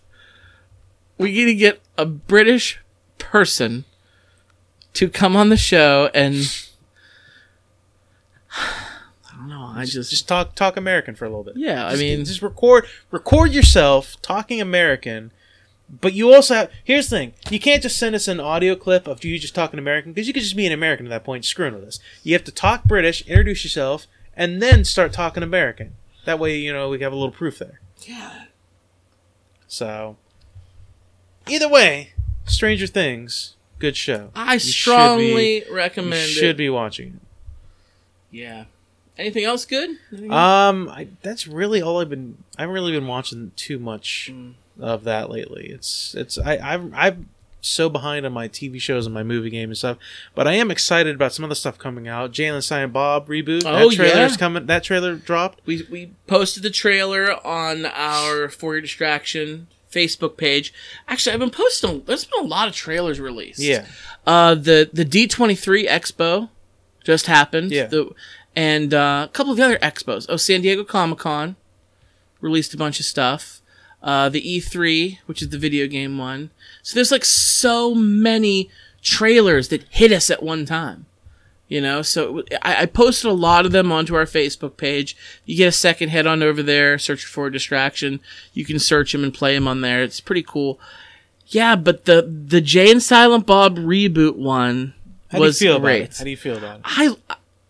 [1.18, 2.80] We need to get a British
[3.18, 3.86] person
[4.94, 6.36] to come on the show and
[8.58, 9.72] I don't know.
[9.76, 11.56] I just, Just talk talk American for a little bit.
[11.58, 11.86] yeah.
[11.88, 15.32] I Just- mean, just record record yourself talking American.
[15.90, 19.08] But you also have here's the thing: you can't just send us an audio clip
[19.08, 21.46] of you just talking American because you could just be an American at that point,
[21.46, 22.00] screwing with us.
[22.24, 24.06] You have to talk British, introduce yourself,
[24.38, 25.96] and then start talking American.
[26.26, 27.82] That way, you know we have a little proof there.
[28.06, 28.46] yeah.
[29.68, 30.16] So,
[31.50, 32.14] either way,
[32.46, 34.32] Stranger Things, good show.
[34.36, 36.58] I You should strongly be, recommend you should it.
[36.58, 37.20] be watching
[38.32, 38.66] Yeah.
[39.18, 39.90] Anything else good?
[40.12, 40.32] Anything.
[40.32, 42.38] Um, I, that's really all I've been.
[42.58, 44.30] I haven't really been watching too much.
[44.32, 44.54] Mm.
[44.80, 45.66] of that lately.
[45.72, 47.30] It's it's I I've, I'm
[47.68, 49.98] so behind on my TV shows and my movie game and stuff,
[50.36, 52.32] but I am excited about some other stuff coming out.
[52.32, 53.64] Jay and Silent Bob reboot.
[53.66, 54.38] Oh, that trailer's yeah.
[54.38, 54.66] coming.
[54.66, 55.62] That trailer dropped.
[55.66, 60.74] we we posted the trailer on our For Your Distraction Facebook page.
[61.08, 62.04] Actually, I've been posting.
[62.06, 63.60] There's been a lot of trailers released.
[63.60, 63.86] Yeah,
[64.26, 66.50] Uh, the the D23 Expo
[67.04, 67.72] just happened.
[67.72, 67.86] Yeah.
[67.86, 68.12] The,
[68.56, 70.26] and uh, a couple of the other expos.
[70.28, 71.56] Oh, San Diego Comic Con
[72.42, 73.62] released a bunch of stuff.
[74.08, 76.50] Uh, the E3, which is the video game one.
[76.82, 78.70] So there's like so many
[79.02, 81.06] trailers that hit us at one time.
[81.68, 85.18] You know, so I, I posted a lot of them onto our Facebook page.
[85.46, 88.22] You get a second, head on over there, search for a distraction.
[88.54, 90.02] You can search them and play them on there.
[90.02, 90.80] It's pretty cool.
[91.48, 94.94] Yeah, but the the Jay and Silent Bob reboot one
[95.30, 96.18] How was do you feel great.
[96.18, 96.82] How do you feel about it?
[96.86, 97.16] I,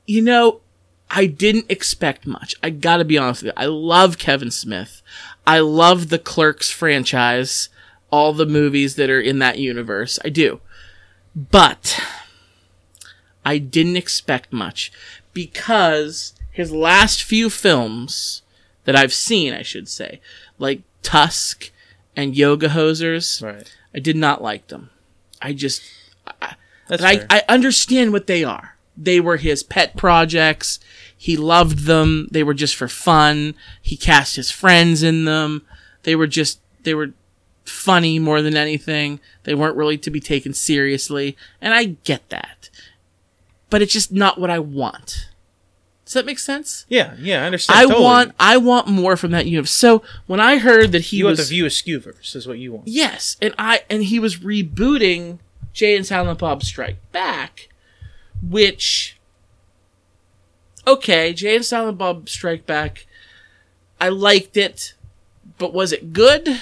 [0.06, 0.62] you know,
[1.10, 2.56] I didn't expect much.
[2.62, 3.64] I gotta be honest with you.
[3.64, 5.02] I love Kevin Smith.
[5.48, 7.70] I love the Clerks franchise,
[8.12, 10.20] all the movies that are in that universe.
[10.26, 10.60] I do.
[11.34, 12.00] But
[13.46, 14.92] I didn't expect much
[15.34, 18.42] because his last few films
[18.84, 20.20] that I've seen, I should say,
[20.60, 21.72] like Tusk
[22.14, 23.74] and Yoga Hosers, Right.
[23.96, 24.90] I did not like them.
[25.42, 25.82] I just,
[26.42, 26.56] I,
[26.90, 27.26] That's I.
[27.30, 28.76] I understand what they are.
[28.98, 30.80] They were his pet projects.
[31.18, 32.28] He loved them.
[32.32, 33.56] They were just for fun.
[33.82, 35.66] He cast his friends in them.
[36.04, 37.14] They were just, they were
[37.66, 39.20] funny more than anything.
[39.44, 41.36] They weren't really to be taken seriously.
[41.60, 42.70] And I get that.
[43.70, 45.30] But it's just not what I want.
[46.06, 46.86] Does that make sense?
[46.88, 47.80] yeah, yeah, I understand.
[47.80, 48.02] I totally.
[48.02, 49.72] want, I want more from that universe.
[49.72, 52.72] So when I heard that he you was, want the view Skewverse is what you
[52.72, 52.88] want.
[52.88, 55.40] Yes, and I and he was rebooting
[55.74, 57.68] Jay and Silent Bob Strike Back,
[58.42, 59.17] which
[60.88, 63.06] okay, Jay and Silent Bob Strike Back.
[64.02, 64.94] I liked it,
[65.58, 66.62] but was it good?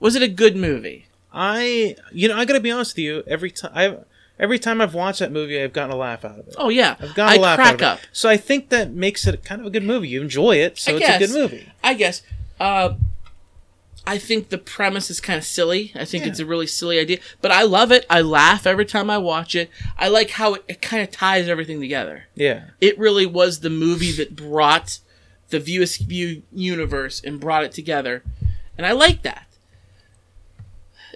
[0.00, 1.06] Was it a good movie?
[1.32, 3.22] I, you know, I gotta be honest with you.
[3.26, 3.96] Every time, I,
[4.38, 6.54] every time I've watched that movie, I've gotten a laugh out of it.
[6.58, 7.84] Oh yeah, I've gotten a I laugh crack out of it.
[7.84, 8.00] up.
[8.12, 10.08] So I think that makes it kind of a good movie.
[10.08, 11.22] You enjoy it, so I it's guess.
[11.22, 11.72] a good movie.
[11.82, 12.22] I guess.
[12.60, 12.94] Uh,
[14.06, 15.92] I think the premise is kind of silly.
[15.94, 16.30] I think Yeah.
[16.30, 18.04] it's a really silly idea, but I love it.
[18.10, 19.70] I laugh every time I watch it.
[19.96, 22.24] I like how it, it kind of ties everything together.
[22.34, 24.98] Yeah, it really was the movie that brought
[25.50, 28.22] the View universe and brought it together,
[28.76, 29.46] and I like that.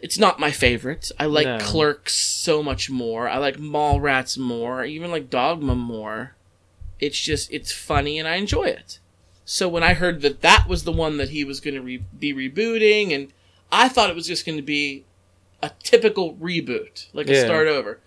[0.02, 1.10] It's not my favorite.
[1.18, 1.58] I like No.
[1.58, 3.28] Clerks so much more.
[3.28, 4.82] I like Mallrats more.
[4.82, 6.34] I even like Dogma more.
[7.00, 8.98] It's just it's funny and I enjoy it.
[9.46, 12.02] So when I heard that that was the one that he was going to re-
[12.18, 13.32] be rebooting, and
[13.70, 15.04] I thought it was just going to be
[15.62, 18.00] a typical reboot, like a start over.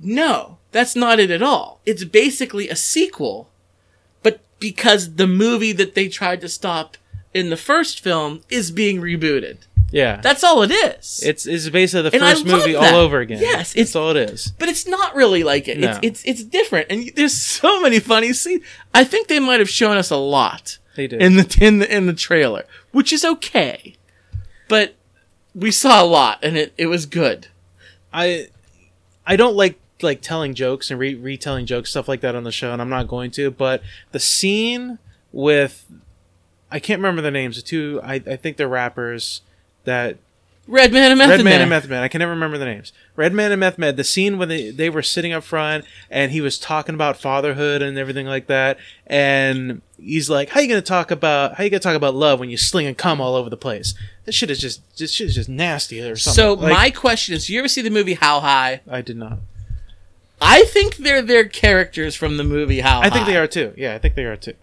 [0.00, 1.80] No, that's not it at all.
[1.84, 3.50] It's basically a sequel,
[4.22, 6.96] but because the movie that they tried to stop
[7.34, 9.58] in the first film is being rebooted.
[9.92, 10.20] Yeah.
[10.20, 11.20] That's all it is.
[11.24, 12.92] it's it's basically the And I first love movie that.
[12.94, 13.40] all over again.
[13.40, 14.52] Yes, that's it's- all it is.
[14.58, 15.78] but it's not really like it.
[15.78, 15.90] No.
[15.90, 18.64] It's it's it's different, and there's so many funny scenes.
[18.94, 21.22] I think they might have shown us a lot They did.
[21.22, 23.94] in the in the in the trailer, which is okay,
[24.68, 24.94] but
[25.54, 27.48] we saw a lot, and it it was good.
[28.12, 28.48] I
[29.26, 32.50] I don't like like telling jokes and re- retelling jokes stuff like that on the
[32.50, 33.50] show, and I'm not going to.
[33.50, 34.98] But the scene
[35.30, 35.84] with
[36.70, 37.56] I can't remember the names.
[37.56, 39.42] The two I I think they're rappers
[39.84, 40.18] that
[40.68, 41.60] Red Man and Method Red Man Man.
[41.62, 42.02] and Meth Man.
[42.02, 42.92] I can never remember the names.
[43.16, 43.96] Red Man and Meth Man.
[43.96, 47.82] The scene when they, they were sitting up front and he was talking about fatherhood
[47.82, 48.78] and everything like that.
[49.06, 52.48] And he's like, "How you gonna talk about how you gonna talk about love when
[52.48, 53.94] you sling and cum all over the place?
[54.24, 57.34] This shit is just this shit is just nasty or something." So Like, my question
[57.34, 58.82] is: Do you ever see the movie How High?
[58.88, 59.38] I did not.
[60.40, 63.74] I think they're their characters from the movie How I think they are too.
[63.76, 64.54] Yeah, I think they are too.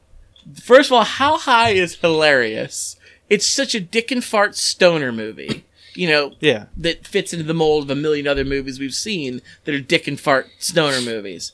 [0.62, 2.95] First of all, How High is hilarious.
[3.29, 5.65] It's such a dick and fart stoner movie.
[5.95, 9.41] You know, Yeah, that fits into the mold of a million other movies we've seen
[9.65, 11.51] that are dick and fart stoner movies.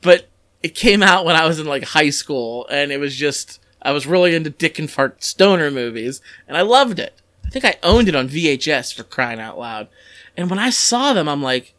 [0.00, 0.28] But
[0.62, 3.92] it came out when I was in like high school, and it was just I
[3.92, 7.20] was really into dick and fart stoner movies, and I loved it.
[7.44, 9.88] I think I owned it on VHS for crying out loud.
[10.36, 11.74] And when I saw them, I'm like,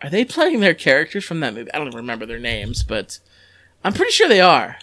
[0.00, 1.70] are they playing their characters from that movie?
[1.74, 3.18] I don't even remember their names, but
[3.84, 4.78] I'm pretty sure they are.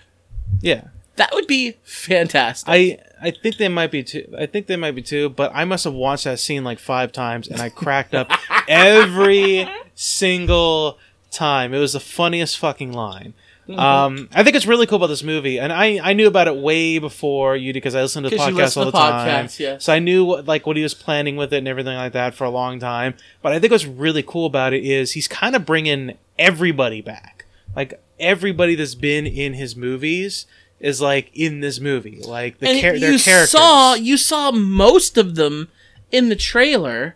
[0.61, 0.89] yeah.
[1.15, 2.69] That would be fantastic.
[2.69, 4.33] I I think they might be two.
[4.37, 7.11] I think they might be two, But I must have watched that scene like five
[7.11, 8.31] times, and I cracked up
[8.67, 10.97] every single
[11.31, 11.73] time.
[11.73, 13.33] It was the funniest fucking line.
[13.67, 13.79] Mm-hmm.
[13.79, 16.55] Um, I think it's really cool about this movie, and I, I knew about it
[16.55, 19.45] way before you did because I listened to the podcast listen all the time.
[19.45, 19.77] podcasts, yeah.
[19.77, 22.33] So I knew what, like what he was planning with it and everything like that
[22.33, 23.15] for a long time.
[23.41, 27.45] But I think what's really cool about it is he's kind of bringing everybody back,
[27.75, 30.45] like everybody that's been in his movies
[30.79, 33.51] is like in this movie, like the char- their you characters.
[33.51, 35.69] saw you saw most of them
[36.11, 37.15] in the trailer.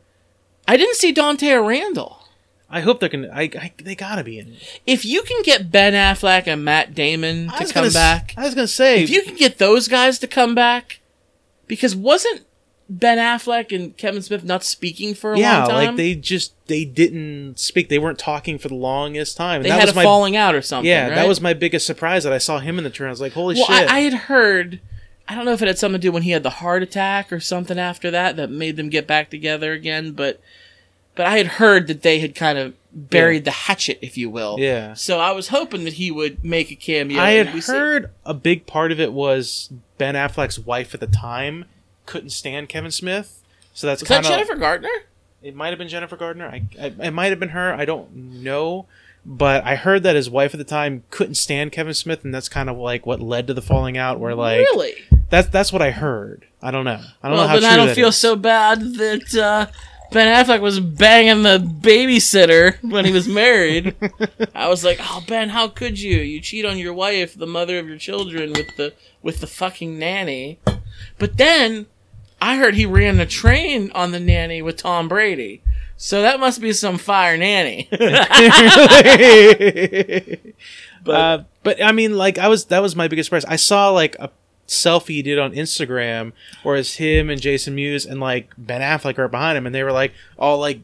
[0.67, 2.17] I didn't see Dante or Randall.
[2.69, 3.29] I hope they're gonna.
[3.33, 4.81] I, I they gotta be in it.
[4.87, 8.55] If you can get Ben Affleck and Matt Damon to come gonna back, I was
[8.55, 11.01] gonna say if you can get those guys to come back,
[11.67, 12.45] because wasn't
[12.93, 15.81] Ben Affleck and Kevin Smith not speaking for a yeah, long time?
[15.83, 17.87] Yeah, like they just they didn't speak.
[17.87, 19.57] They weren't talking for the longest time.
[19.57, 20.89] And They that had was a my falling out or something.
[20.89, 21.07] yeah.
[21.07, 21.15] right?
[21.15, 23.07] That was my biggest surprise that I saw him in the trailer.
[23.07, 23.65] I was like, holy well.
[23.67, 23.89] shit!
[23.89, 24.81] I, I had heard,
[25.25, 27.31] I don't know if it had something to do when he had the heart attack
[27.31, 30.41] or something after that that made them get back together again, but
[31.15, 34.57] but I had heard that they had kind of buried the hatchet, if you will.
[34.59, 34.95] Yeah.
[34.95, 37.21] So I was hoping that he would make a cameo.
[37.21, 40.99] I had we see- heard a big part of it was Ben Affleck's wife at
[40.99, 41.65] the time
[42.11, 43.41] couldn't stand Kevin Smith,
[43.73, 44.89] so that's kind of Jennifer Gardner?
[45.41, 46.47] it might have been Jennifer Gardner.
[46.47, 47.73] I, I it might have been her.
[47.73, 48.85] I don't know,
[49.25, 52.49] but I heard that his wife at the time couldn't stand Kevin Smith, and that's
[52.49, 54.19] kind of like what led to the falling out.
[54.19, 54.93] Where like really?
[55.29, 56.45] that's that's what I heard.
[56.61, 57.01] I don't know.
[57.23, 58.17] I don't Well, know how then I don't feel is.
[58.17, 59.65] so bad that uh,
[60.11, 63.95] Ben Affleck was banging the babysitter when he was married.
[64.53, 66.17] I was like, "Oh, Ben, how could you?
[66.17, 68.93] You cheat on your wife, the mother of your children, with the
[69.23, 70.59] with the fucking nanny."
[71.17, 71.87] But then
[72.41, 75.61] I heard he ran the train on the nanny with Tom Brady.
[75.95, 77.87] So that must be some fire nanny.
[81.03, 83.45] but uh, but I mean, like I was that was my biggest surprise.
[83.45, 84.31] I saw like a
[84.67, 89.19] selfie he did on Instagram, where it's him and Jason Mewes and like Ben Affleck
[89.19, 90.79] right behind him, and they were like all like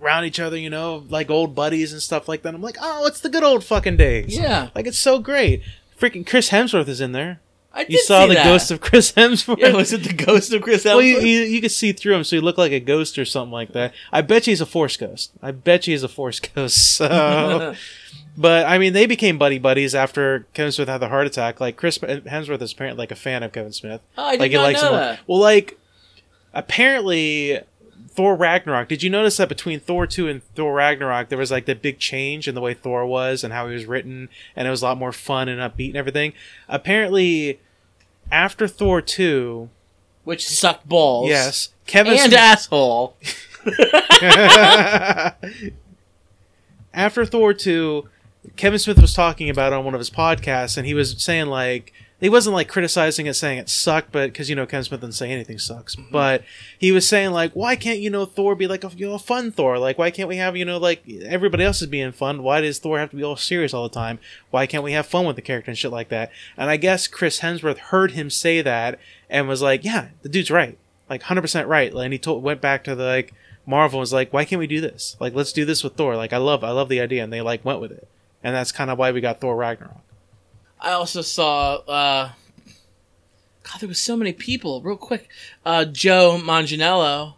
[0.00, 2.54] around each other, you know, like old buddies and stuff like that.
[2.54, 4.36] I'm like, oh, it's the good old fucking days.
[4.36, 5.62] yeah, like it's so great.
[5.98, 7.40] Freaking Chris Hemsworth is in there.
[7.88, 8.44] You saw the that.
[8.44, 9.58] ghost of Chris Hemsworth.
[9.58, 10.94] Yeah, was it the ghost of Chris Hemsworth?
[10.94, 13.24] Well, you, you, you could see through him, so he looked like a ghost or
[13.24, 13.92] something like that.
[14.12, 15.32] I bet you he's a force ghost.
[15.42, 16.96] I bet you he's a force ghost.
[16.96, 17.74] So,
[18.36, 21.60] but I mean, they became buddy buddies after Kevin Smith had the heart attack.
[21.60, 24.00] Like Chris Hemsworth is apparently like a fan of Kevin Smith.
[24.16, 24.94] oh, I did like not likes know him.
[24.94, 25.20] that.
[25.26, 25.78] Well, like
[26.54, 27.60] apparently.
[28.08, 28.88] Thor Ragnarok.
[28.88, 31.98] Did you notice that between Thor 2 and Thor Ragnarok, there was like the big
[31.98, 34.86] change in the way Thor was and how he was written, and it was a
[34.86, 36.32] lot more fun and upbeat and everything?
[36.66, 37.60] Apparently,
[38.30, 39.68] after Thor 2,
[40.24, 41.28] Which sucked balls.
[41.28, 43.16] yes, Kevin and Smith- asshole.
[46.94, 48.08] After Thor 2,
[48.56, 51.46] Kevin Smith was talking about it on one of his podcasts, and he was saying,
[51.46, 55.00] like, he wasn't like criticizing it, saying it sucked, but because you know Ken Smith
[55.00, 55.96] doesn't say anything sucks.
[55.96, 56.12] Mm-hmm.
[56.12, 56.44] But
[56.78, 59.18] he was saying like, why can't you know Thor be like a you know a
[59.18, 59.78] fun Thor?
[59.78, 62.42] Like, why can't we have you know like everybody else is being fun?
[62.42, 64.18] Why does Thor have to be all serious all the time?
[64.50, 66.30] Why can't we have fun with the character and shit like that?
[66.56, 68.98] And I guess Chris Hemsworth heard him say that
[69.28, 70.78] and was like, yeah, the dude's right,
[71.10, 71.92] like hundred percent right.
[71.92, 73.34] And he told went back to the like
[73.66, 75.16] Marvel and was like, why can't we do this?
[75.20, 76.16] Like, let's do this with Thor.
[76.16, 78.08] Like, I love I love the idea, and they like went with it,
[78.42, 80.00] and that's kind of why we got Thor Ragnarok.
[80.80, 81.76] I also saw.
[81.88, 82.32] uh
[83.62, 84.80] God, there was so many people.
[84.82, 85.28] Real quick,
[85.64, 87.34] uh Joe Manganiello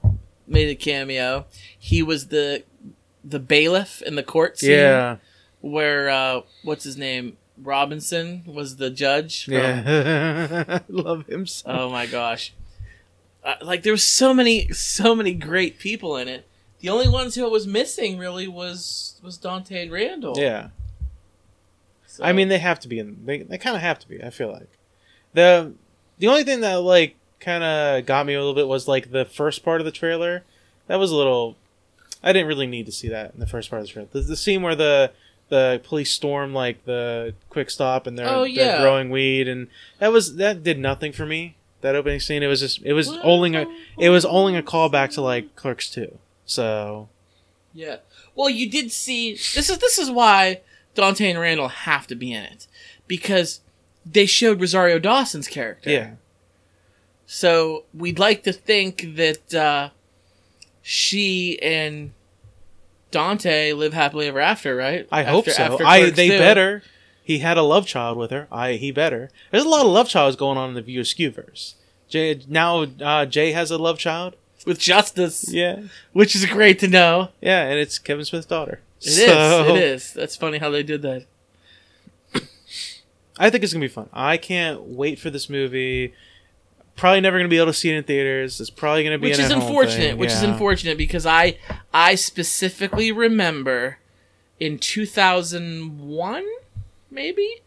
[0.47, 1.47] made a cameo.
[1.79, 2.65] He was the
[3.25, 4.71] the bailiff in the court scene.
[4.71, 5.17] Yeah,
[5.61, 7.37] Where uh what's his name?
[7.61, 9.45] Robinson was the judge.
[9.47, 11.65] from- yeah, love him so.
[11.69, 12.53] Oh my gosh.
[13.43, 16.47] Uh, like there was so many so many great people in it.
[16.81, 20.35] The only ones who was missing really was was Dante and Randall.
[20.39, 20.69] yeah,
[22.19, 23.25] So- I mean they have to be in.
[23.25, 24.23] They they kind of have to be.
[24.23, 24.69] I feel like
[25.35, 25.73] the
[26.19, 29.25] the only thing that like kind of got me a little bit was like the
[29.25, 30.43] first part of the trailer.
[30.87, 31.57] That was a little.
[32.23, 34.09] I didn't really need to see that in the first part of the trailer.
[34.13, 35.13] The, the scene where the
[35.49, 40.13] the police storm like the quick stop and they're, Oh, they're growing weed and that
[40.13, 41.55] was that did nothing for me.
[41.81, 43.67] That opening scene, it was just it was only a
[43.99, 46.19] it was only a callback to like Clerks two.
[46.45, 47.09] So
[47.73, 47.99] Yeah.
[48.35, 50.61] Well, you did see this is this is why
[50.99, 52.67] Dante and Randall have to be in it
[53.07, 53.61] because
[54.05, 55.91] they showed Rosario Dawson's character.
[55.91, 56.11] yeah,
[57.27, 59.91] So we'd like to think that uh,
[60.83, 62.13] she and
[63.13, 65.07] Dante live happily ever after, right?
[65.13, 65.63] I After- hope so.
[65.63, 66.39] after I they 2.
[66.39, 66.83] better.
[67.23, 68.49] He had a love child with her.
[68.51, 69.31] I he better.
[69.53, 71.75] There's a lot of love childs going on in the View Askew verse.
[72.09, 74.35] Jay now uh, Jay has a love child.
[74.67, 75.83] with Justice, Yeah,
[76.13, 77.29] which is great to know.
[77.41, 78.81] yeah, and it's Kevin Smith's daughter.
[79.01, 79.69] It is.
[79.71, 80.13] It is.
[80.13, 81.27] That's funny how they did that.
[83.39, 84.09] I think it's gonna be fun.
[84.13, 86.13] I can't wait for this movie.
[86.97, 88.61] Probably never gonna be able to see it in theaters.
[88.61, 90.19] It's probably gonna be which is unfortunate thing.
[90.19, 91.57] which is unfortunate because i
[91.95, 93.99] i specifically remember
[94.59, 96.45] in 2001
[97.11, 97.63] maybe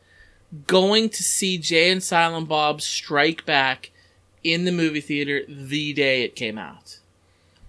[0.67, 3.91] going to see jay and silent bob strike back
[4.43, 6.99] in the movie theater the day it came out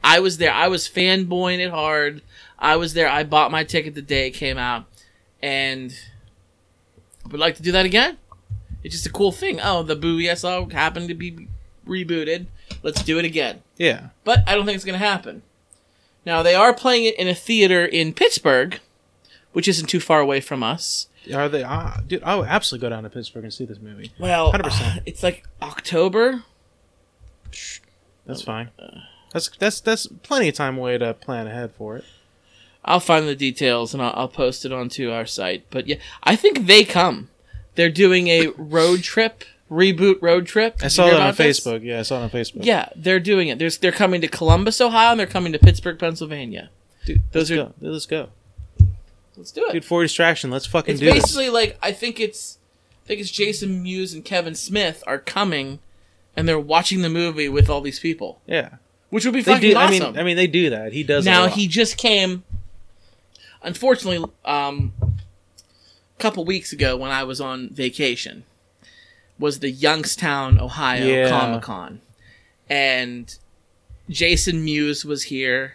[0.03, 2.21] i was there i was fanboying it hard
[2.63, 4.87] i was there i bought my ticket the day it came out
[5.43, 5.93] and
[7.25, 8.17] I would like to do that again
[8.83, 11.49] it's just a cool thing oh the boo yes happened to be
[11.87, 12.47] rebooted
[12.83, 15.43] let's do it again Yeah, but I don't think it's going to happen.
[16.25, 18.79] Now they are playing it in a theater in Pittsburgh,
[19.53, 21.09] which isn't too far away from us.
[21.33, 21.65] are they?
[21.65, 24.13] Uh, dude, I would absolutely go down to Pittsburgh and see this movie.
[24.19, 24.97] Well, 100%.
[24.99, 26.45] uh, it's like October.
[28.27, 28.71] That's fine.
[29.33, 32.05] That's that's that's plenty of time away to plan ahead for it.
[32.85, 35.65] I'll find the details and I'll, I'll post it onto our site.
[35.71, 37.29] But yeah, I think they come.
[37.75, 40.79] They're doing a road trip reboot road trip.
[40.79, 41.61] Did I saw that on this?
[41.61, 41.83] Facebook.
[41.83, 42.65] Yeah, I saw it on Facebook.
[42.65, 43.59] Yeah, they're doing it.
[43.59, 46.69] There's, they're coming to Columbus, Ohio, and they're coming to Pittsburgh, Pennsylvania.
[47.07, 47.75] Dude, Those let's are- go.
[47.91, 48.29] Let's go.
[49.37, 49.73] Let's do it.
[49.73, 51.23] Dude, for distraction, let's fucking it's do this.
[51.23, 52.59] basically like I think it's
[53.05, 55.79] I think it's Jason Mewes and Kevin Smith are coming,
[56.37, 58.75] and they're watching the movie with all these people, Yeah,
[59.09, 59.77] which would be they fucking do.
[59.77, 60.13] I awesome.
[60.13, 60.93] mean, I mean, they do that.
[60.93, 61.25] He does.
[61.25, 62.45] now he just came.
[63.63, 68.45] Unfortunately, um, a couple weeks ago when I was on vacation,
[69.39, 71.29] was the Youngstown, Ohio Yeah.
[71.29, 72.01] Comic Con,
[72.69, 73.37] and
[74.09, 75.75] Jason Mewes was here,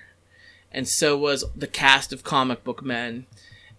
[0.71, 3.25] and so was the cast of Comic Book Men,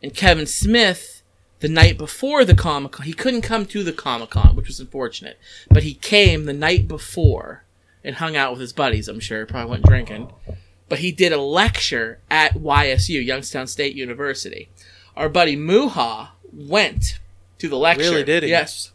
[0.02, 1.14] and Kevin Smith.
[1.60, 4.78] The night before the Comic Con, he couldn't come to the Comic Con, which was
[4.78, 5.40] unfortunate.
[5.68, 7.64] But he came the night before
[8.04, 9.08] and hung out with his buddies.
[9.08, 10.30] I'm sure probably went drinking
[10.88, 14.68] but he did a lecture at YSU, Youngstown State University.
[15.16, 17.18] Our buddy Muha went
[17.58, 18.10] to the lecture.
[18.10, 18.48] Really, did he?
[18.50, 18.92] Yes.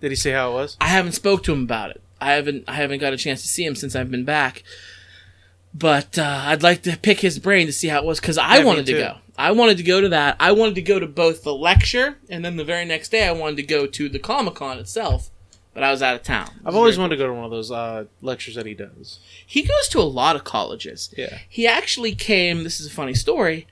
[0.00, 0.76] Did he say how it was?
[0.80, 2.02] I haven't spoke to him about it.
[2.20, 4.62] I haven't I haven't got a chance to see him since I've been back.
[5.74, 8.58] But uh, I'd like to pick his brain to see how it was because I
[8.58, 9.16] Yeah, wanted to go.
[9.36, 10.36] I wanted to go to that.
[10.40, 13.32] I wanted to go to both the lecture and then the very next day I
[13.32, 15.30] wanted to go to the Comic Con itself.
[15.78, 16.50] But I was out of town.
[16.66, 19.20] I've always wanted to go to one of those uh, lectures that he does.
[19.46, 21.14] He goes to a lot of colleges.
[21.16, 21.38] Yeah.
[21.48, 22.64] He actually came.
[22.64, 23.68] This is a funny story.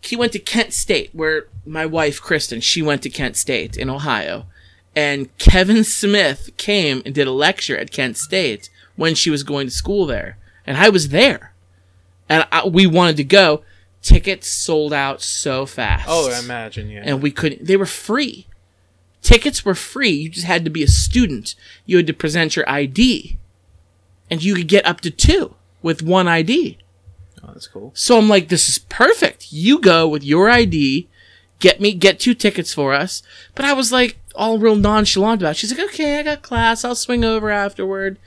[0.00, 3.90] He went to Kent State, where my wife Kristen she went to Kent State in
[3.90, 4.46] Ohio,
[4.94, 9.66] and Kevin Smith came and did a lecture at Kent State when she was going
[9.66, 11.52] to school there, and I was there,
[12.28, 13.64] and I, we wanted to go.
[14.02, 16.06] Tickets sold out so fast.
[16.08, 16.90] Oh, I imagine.
[16.90, 17.02] Yeah.
[17.04, 17.66] and we couldn't.
[17.66, 18.46] They were free.
[19.24, 20.10] Tickets were free.
[20.10, 21.54] You just had to be a student.
[21.86, 23.38] You had to present your ID,
[24.30, 26.76] and you could get up to two with one ID.
[27.42, 27.90] oh, that's cool.
[27.94, 29.50] So I'm like, this is perfect.
[29.50, 31.08] You go with your ID,
[31.58, 33.22] get me, get two tickets for us.
[33.54, 35.56] But I was like, all real nonchalant about it.
[35.56, 36.84] She's like, okay, I got class.
[36.84, 38.18] I'll swing over afterward.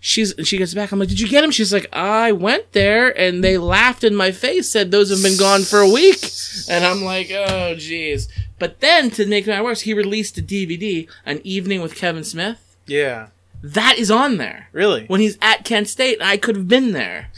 [0.00, 0.92] She's, she gets back.
[0.92, 1.50] I'm like, did you get them?
[1.50, 5.38] She's like, I went there and they laughed in my face, said those have been
[5.38, 6.24] gone for a week.
[6.70, 8.28] And I'm like, oh, jeez.
[8.58, 12.76] But then to make matters worse, he released a DVD, An Evening with Kevin Smith.
[12.86, 13.28] Yeah.
[13.62, 14.68] That is on there.
[14.72, 15.04] Really?
[15.06, 17.30] When he's at Kent State, I could have been there.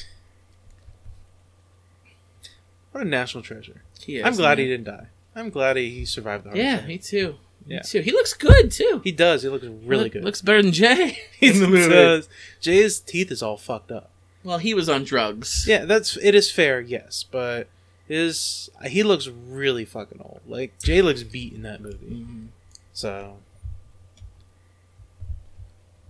[2.93, 3.83] What a national treasure.
[4.01, 4.67] He is, I'm glad man.
[4.67, 5.07] he didn't die.
[5.37, 6.89] I'm glad he, he survived the heart Yeah, attack.
[6.89, 7.37] me too.
[7.67, 7.83] Me Yeah.
[7.83, 8.01] too.
[8.01, 9.01] He looks good too.
[9.05, 9.43] He does.
[9.43, 10.25] He looks really Look- good.
[10.25, 11.89] Looks better than Jay he in the movie.
[11.91, 12.29] does.
[12.61, 14.11] Jay's teeth is all fucked up.
[14.45, 15.65] Well, he was on drugs.
[15.69, 17.69] Yeah, that's it is fair, yes, but
[18.09, 20.41] his he looks really fucking old.
[20.47, 22.25] Like Jay looks beat in that movie.
[22.25, 22.47] Mhm.
[22.93, 23.37] So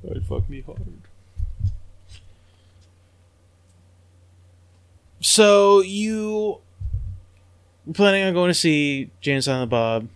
[0.04, 0.78] That'd fuck me hard.
[5.20, 6.58] So you
[7.94, 10.08] planning on going to see Jay and Silent Bob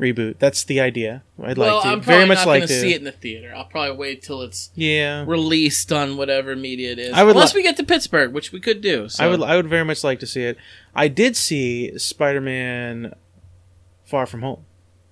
[0.00, 0.38] reboot?
[0.38, 1.22] That's the idea.
[1.42, 1.88] I'd well, like to.
[1.90, 2.80] I'm Very much not like to to.
[2.80, 3.52] see it in the theater.
[3.54, 5.24] I'll probably wait till it's Yeah.
[5.26, 7.12] released on whatever media it is.
[7.12, 9.08] I would Unless li- we get to Pittsburgh, which we could do.
[9.08, 9.22] So.
[9.24, 10.56] I would I would very much like to see it.
[10.94, 13.14] I did see Spider-Man
[14.04, 14.64] Far From Home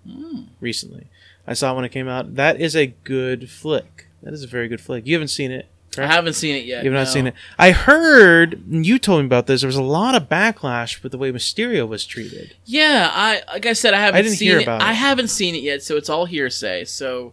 [0.08, 0.42] Hmm.
[0.60, 1.06] recently.
[1.46, 2.34] I saw it when it came out.
[2.36, 4.06] That is a good flick.
[4.22, 5.06] That is a very good flick.
[5.06, 5.66] You haven't seen it.
[5.96, 6.84] I haven't seen it yet.
[6.84, 7.12] You have not no.
[7.12, 7.34] seen it.
[7.58, 9.62] I heard you told me about this.
[9.62, 12.54] There was a lot of backlash with the way Mysterio was treated.
[12.64, 14.64] Yeah, I like I said, I haven't I didn't seen hear it.
[14.64, 14.96] about I it.
[14.96, 16.84] haven't seen it yet, so it's all hearsay.
[16.84, 17.32] So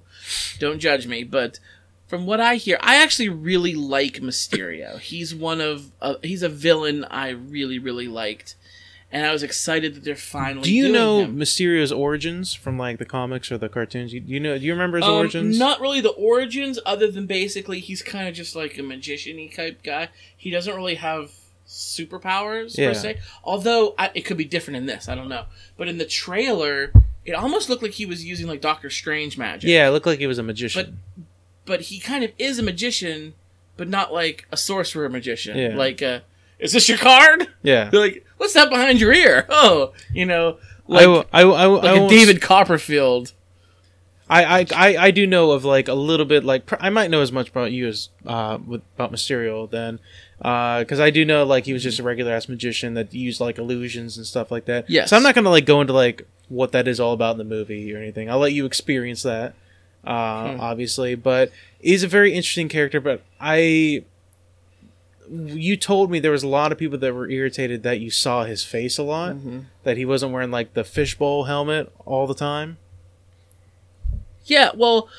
[0.59, 1.23] don't judge me.
[1.23, 1.59] But
[2.07, 4.99] from what I hear, I actually really like Mysterio.
[4.99, 8.56] He's one of uh, he's a villain I really really liked,
[9.15, 10.63] and I was excited that they're finally.
[10.63, 11.37] Do you know him.
[11.37, 14.11] Mysterio's origins from like the comics or the cartoons?
[14.13, 14.57] You, you know?
[14.59, 15.57] Do you remember his Um, origins?
[15.57, 19.81] Not really the origins, other than basically he's kind of just like a magician-y type
[19.83, 20.09] guy.
[20.35, 21.31] He doesn't really have
[21.65, 22.89] superpowers Yeah.
[22.89, 23.19] per se.
[23.43, 25.45] Although I, it could be different in this, I don't know.
[25.77, 26.91] But in the trailer,
[27.23, 29.69] it almost looked like he was using like Doctor Strange magic.
[29.69, 30.99] Yeah, it looked like he was a magician.
[31.15, 31.23] But
[31.65, 33.33] but he kind of is a magician,
[33.77, 35.57] but not like a sorcerer magician.
[35.57, 35.75] Yeah.
[35.75, 36.19] Like, uh,
[36.60, 37.47] is this your card?
[37.63, 37.89] yeah.
[37.89, 39.45] They're like, what's that behind your ear?
[39.49, 43.33] Oh, you know, like, I, I, I, like I a David Copperfield.
[44.27, 47.21] I, I, I, I do know of like a little bit like I might know
[47.21, 49.99] as much about you as uh with, about Mysterio then
[50.39, 53.60] because I do know like he was just a regular ass magician that used like
[53.60, 54.89] illusions and stuff like that.
[54.89, 55.12] Yes.
[55.12, 57.43] So I'm not gonna like go into like what that is all about in the
[57.43, 58.27] movie or anything.
[58.29, 59.53] I'll let you experience that,
[60.03, 60.60] uh, Hmm.
[60.60, 61.13] obviously.
[61.13, 62.99] But he's a very interesting character.
[62.99, 64.06] But I,
[65.30, 68.44] you told me there was a lot of people that were irritated that you saw
[68.44, 69.65] his face a lot, Mhm.
[69.84, 72.78] that he wasn't wearing like the fishbowl helmet all the time.
[74.46, 75.10] Yeah, well,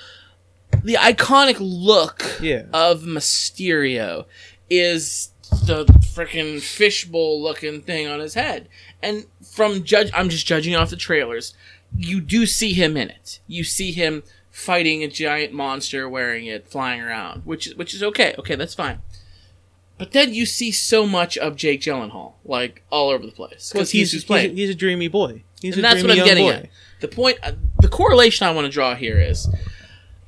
[0.85, 2.65] the iconic look Yeah.
[2.73, 4.27] of Mysterio
[4.71, 5.31] is
[5.65, 8.69] the freaking fishbowl looking thing on his head.
[9.03, 11.55] And from judge I'm just judging off the trailers.
[11.97, 13.41] You do see him in it.
[13.47, 18.03] You see him fighting a giant monster wearing it, flying around, which is which is
[18.03, 18.35] okay.
[18.39, 19.01] Okay, that's fine.
[19.99, 23.91] But then you see so much of Jake Gyllenhaal, like all over the place, because
[23.91, 24.55] he's, he's, playing.
[24.57, 25.43] he's a dreamy boy.
[25.63, 26.53] He's and a that's what I'm getting boy.
[26.53, 26.69] at.
[27.01, 29.49] The point, uh, the correlation I want to draw here is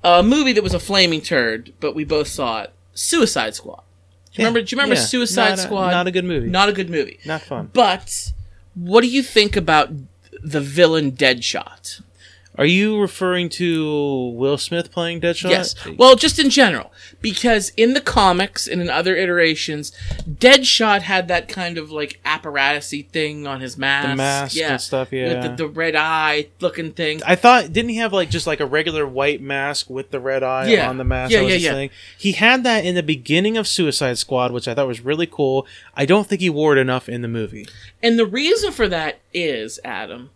[0.02, 2.72] a movie that was a flaming turd, but we both saw it.
[2.94, 3.82] Suicide Squad.
[4.32, 4.62] Do you remember?
[4.62, 5.06] Do you remember Yeah.
[5.06, 5.90] Suicide Not a- Squad?
[5.90, 6.48] not a good movie.
[6.48, 7.18] Not a good movie.
[7.26, 7.70] Not fun.
[7.72, 8.32] But
[8.74, 9.90] what do you think about
[10.42, 12.02] the villain Deadshot?
[12.58, 15.50] Are you referring to Will Smith playing Deadshot?
[15.50, 15.74] Yes.
[15.96, 16.92] Well, just in general,
[17.22, 19.92] because in the comics and in other iterations,
[20.28, 24.08] Deadshot had that kind of like apparatusy thing on his mask.
[24.08, 24.72] the mask yeah.
[24.72, 25.12] and stuff.
[25.12, 25.48] With Yeah.
[25.48, 27.22] the, the red eye looking thing.
[27.24, 30.42] I thought didn't he have like just like a regular white mask with the red
[30.42, 30.88] eye Yeah.
[30.88, 31.30] on the mask?
[31.32, 31.72] Yeah, yeah, yeah.
[31.72, 31.90] thing.
[32.18, 35.64] He had that in the beginning of Suicide Squad, which I thought was really cool.
[35.94, 37.68] I don't think he wore it enough in the movie.
[38.02, 40.30] And the reason for that is, Adam,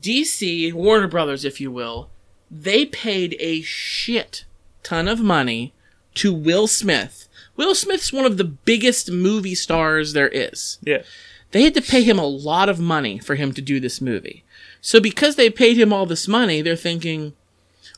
[0.00, 2.10] DC, Warner Brothers, if you will,
[2.50, 4.44] they paid a shit
[4.82, 5.72] ton of money
[6.14, 7.28] to Will Smith.
[7.56, 10.78] Will Smith's one of the biggest movie stars there is.
[10.82, 11.02] Yeah.
[11.50, 14.44] They had to pay him a lot of money for him to do this movie.
[14.80, 17.32] So because they paid him all this money, they're thinking,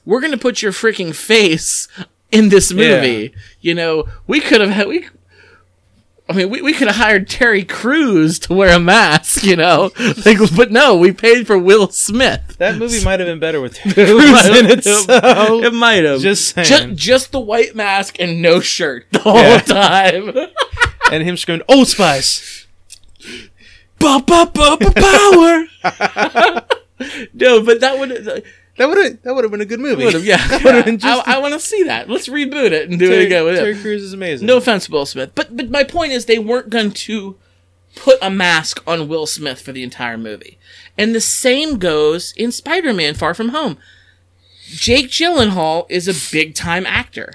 [0.05, 1.89] we're going to put your freaking face
[2.31, 3.35] in this movie.
[3.61, 5.09] You know, we could have had, we,
[6.29, 9.93] I mean, we, we could have hired Terry Crews to wear a mask, you know,
[10.27, 12.57] like, but no, we paid for Will Smith.
[12.59, 14.83] That movie might have been better with might in it.
[14.83, 15.63] So.
[15.63, 16.21] It might have.
[16.21, 16.97] Just Ju- saying.
[16.97, 19.61] just the white mask and no shirt the whole Yeah.
[19.61, 20.33] time.
[21.13, 22.67] and him screaming, Old Spice!
[24.01, 25.65] ba ba ba ba power.
[27.35, 28.45] no, but that would
[28.77, 30.05] That would have that would have been a good movie.
[30.21, 30.37] yeah.
[30.49, 32.09] That been just- I, I want to see that.
[32.09, 33.81] Let's reboot it and do Terry, it again with Terry him.
[33.81, 34.47] Crews is amazing.
[34.47, 37.37] No offense, Will Smith, but but my point is they weren't going to
[37.95, 40.59] put a mask on Will Smith for the entire movie,
[40.99, 43.79] and the same goes in Spider-Man: Far From Home.
[44.69, 47.33] Jake Gyllenhaal is a big time actor.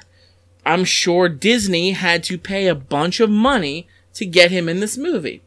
[0.66, 4.98] I'm sure Disney had to pay a bunch of money to get him in this
[4.98, 5.42] movie.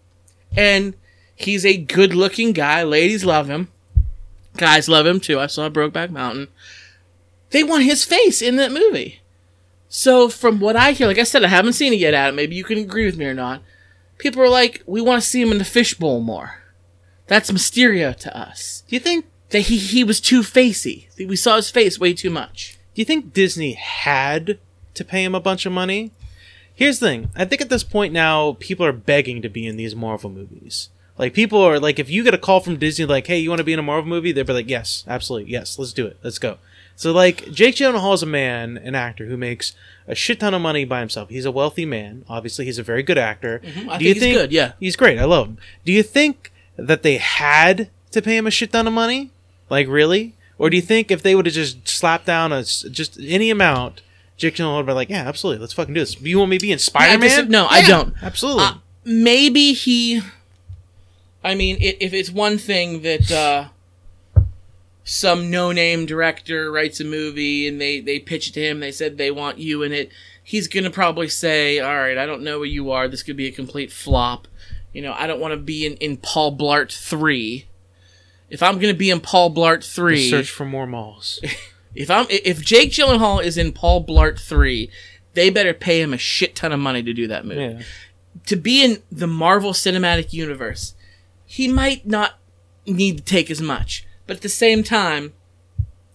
[0.57, 0.95] And
[1.37, 2.83] he's a good looking guy.
[2.83, 3.69] Ladies love him.
[4.57, 5.41] Guys love him too.
[5.41, 6.49] I saw Brokeback Mountain.
[7.51, 9.21] They want his face in that movie.
[9.89, 12.35] So from what I hear, like I said, I haven't seen it yet, Adam.
[12.37, 13.63] Maybe you can agree with me or not.
[14.19, 16.63] People are like, we want to see him in the fishbowl more.
[17.27, 18.83] That's Mysterio to us.
[18.89, 21.09] Do you think That he, he was too facey.
[21.17, 22.77] We saw his face way too much.
[22.95, 24.59] Do you think Disney had
[24.95, 26.11] to pay him a bunch of money?
[26.75, 27.31] Here's the thing.
[27.37, 30.89] I think at this point now, people are begging to be in these Marvel movies.
[31.17, 33.61] Like people are like, if you get a call from Disney, like, "Hey, you want
[33.61, 36.19] to be in a Marvel movie?" They'll be like, "Yes, absolutely, yes, let's do it,
[36.25, 36.59] let's go."
[36.97, 39.75] So like, Jake Gyllenhaal is a man, an actor who makes
[40.07, 41.29] a shit ton of money by himself.
[41.29, 42.25] He's a wealthy man.
[42.29, 43.61] Obviously, he's a very good actor.
[43.61, 43.91] Mm-hmm.
[43.91, 44.73] I think he's good, yeah.
[44.81, 45.19] he's great.
[45.19, 45.59] I love him.
[45.85, 49.31] Do you think that they had to pay him a shit ton of money?
[49.71, 50.35] Like really?
[50.59, 54.03] Or do you think if they would have just slapped down a just any amount,
[54.37, 56.21] Jake Gyllenhaal would be like, yeah, absolutely, let's fucking do this.
[56.21, 57.49] You want me to be in Spider Man?
[57.49, 58.15] no, I don't.
[58.23, 58.65] Absolutely.
[58.65, 60.23] Uh, maybe he.
[61.45, 63.69] I mean, i if it's one thing that uh,
[65.05, 69.19] some no-name director writes a movie and they they pitch it to him, they said
[69.19, 70.11] they want you in it.
[70.43, 73.09] He's gonna probably say, "All right, I don't know what you are.
[73.09, 74.49] This could be a complete flop.
[74.93, 77.67] You know, I don't want to be in in Paul Blart three.
[78.49, 81.41] If I'm gonna be in Paul Blart three, Search for more malls.
[81.95, 84.91] if I'm if Jake Gyllenhaal is in Paul Blart three,
[85.35, 87.83] they better pay him a shit ton of money to do that movie yeah.
[88.47, 90.95] to be in the Marvel Cinematic Universe,
[91.55, 92.35] he might not
[92.87, 94.07] need to take as much.
[94.27, 95.33] But at the same time,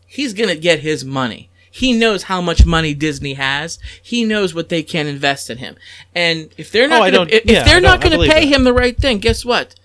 [0.05, 1.49] he's going to get his money.
[1.71, 3.77] He knows how much money Disney has.
[4.01, 5.75] He knows what they can invest in him.
[6.15, 8.45] And if they're Oh, not I gonna, if, yeah, if they're not going to pay
[8.49, 8.55] that.
[8.55, 9.75] him the right thing, guess what?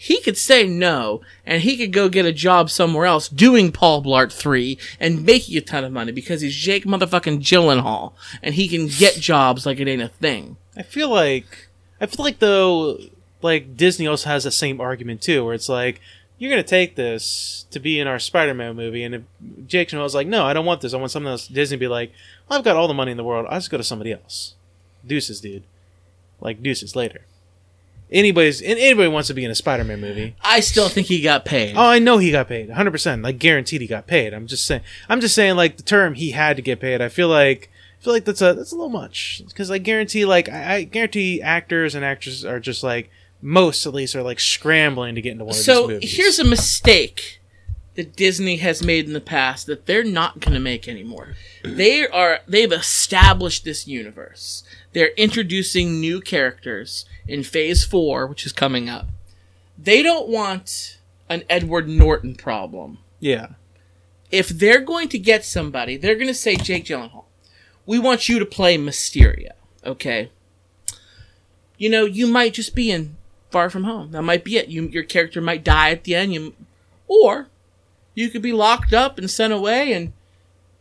[0.00, 4.02] He could say no, and he could go get a job somewhere else doing Paul
[4.02, 8.68] Blart 3 and making a ton of money because he's Jake motherfucking Gyllenhaal, and he
[8.68, 10.56] can get jobs like it ain't a thing.
[10.76, 11.68] I feel like
[12.00, 12.98] I feel like though
[13.42, 16.00] like Disney also has the same argument too, where it's like
[16.38, 19.22] you're gonna take this to be in our Spider-Man movie, and if
[19.66, 20.94] Jake Gyllenhaal's like, no, I don't want this.
[20.94, 21.48] I want something else.
[21.48, 22.12] Disney be like,
[22.48, 23.46] well, I've got all the money in the world.
[23.50, 24.54] I just go to somebody else.
[25.06, 25.64] Deuces, dude.
[26.40, 27.22] Like deuces later.
[28.10, 30.34] Anybody's and anybody wants to be in a Spider-Man movie.
[30.42, 31.76] I still think he got paid.
[31.76, 32.90] Oh, I know he got paid, 100.
[32.90, 34.32] percent Like guaranteed, he got paid.
[34.32, 34.80] I'm just saying.
[35.08, 37.02] I'm just saying, like the term he had to get paid.
[37.02, 37.70] I feel like
[38.00, 40.82] I feel like that's a that's a little much because I guarantee, like I, I
[40.84, 43.10] guarantee, actors and actresses are just like
[43.40, 46.10] most at least are like scrambling to get into one of so these movies.
[46.10, 47.40] So here's a mistake
[47.94, 51.34] that Disney has made in the past that they're not going to make anymore.
[51.64, 54.62] They are they've established this universe.
[54.92, 59.08] They're introducing new characters in Phase 4, which is coming up.
[59.76, 62.98] They don't want an Edward Norton problem.
[63.20, 63.48] yeah,
[64.30, 67.24] if they're going to get somebody, they're going to say Jake Gyllenhaal,
[67.86, 69.52] we want you to play Mysterio.
[69.84, 70.30] Okay.
[71.78, 73.16] You know, you might just be in
[73.50, 74.10] Far From Home.
[74.12, 74.68] That might be it.
[74.68, 76.34] You, your character might die at the end.
[76.34, 76.54] You,
[77.06, 77.48] or
[78.14, 79.92] you could be locked up and sent away.
[79.92, 80.12] And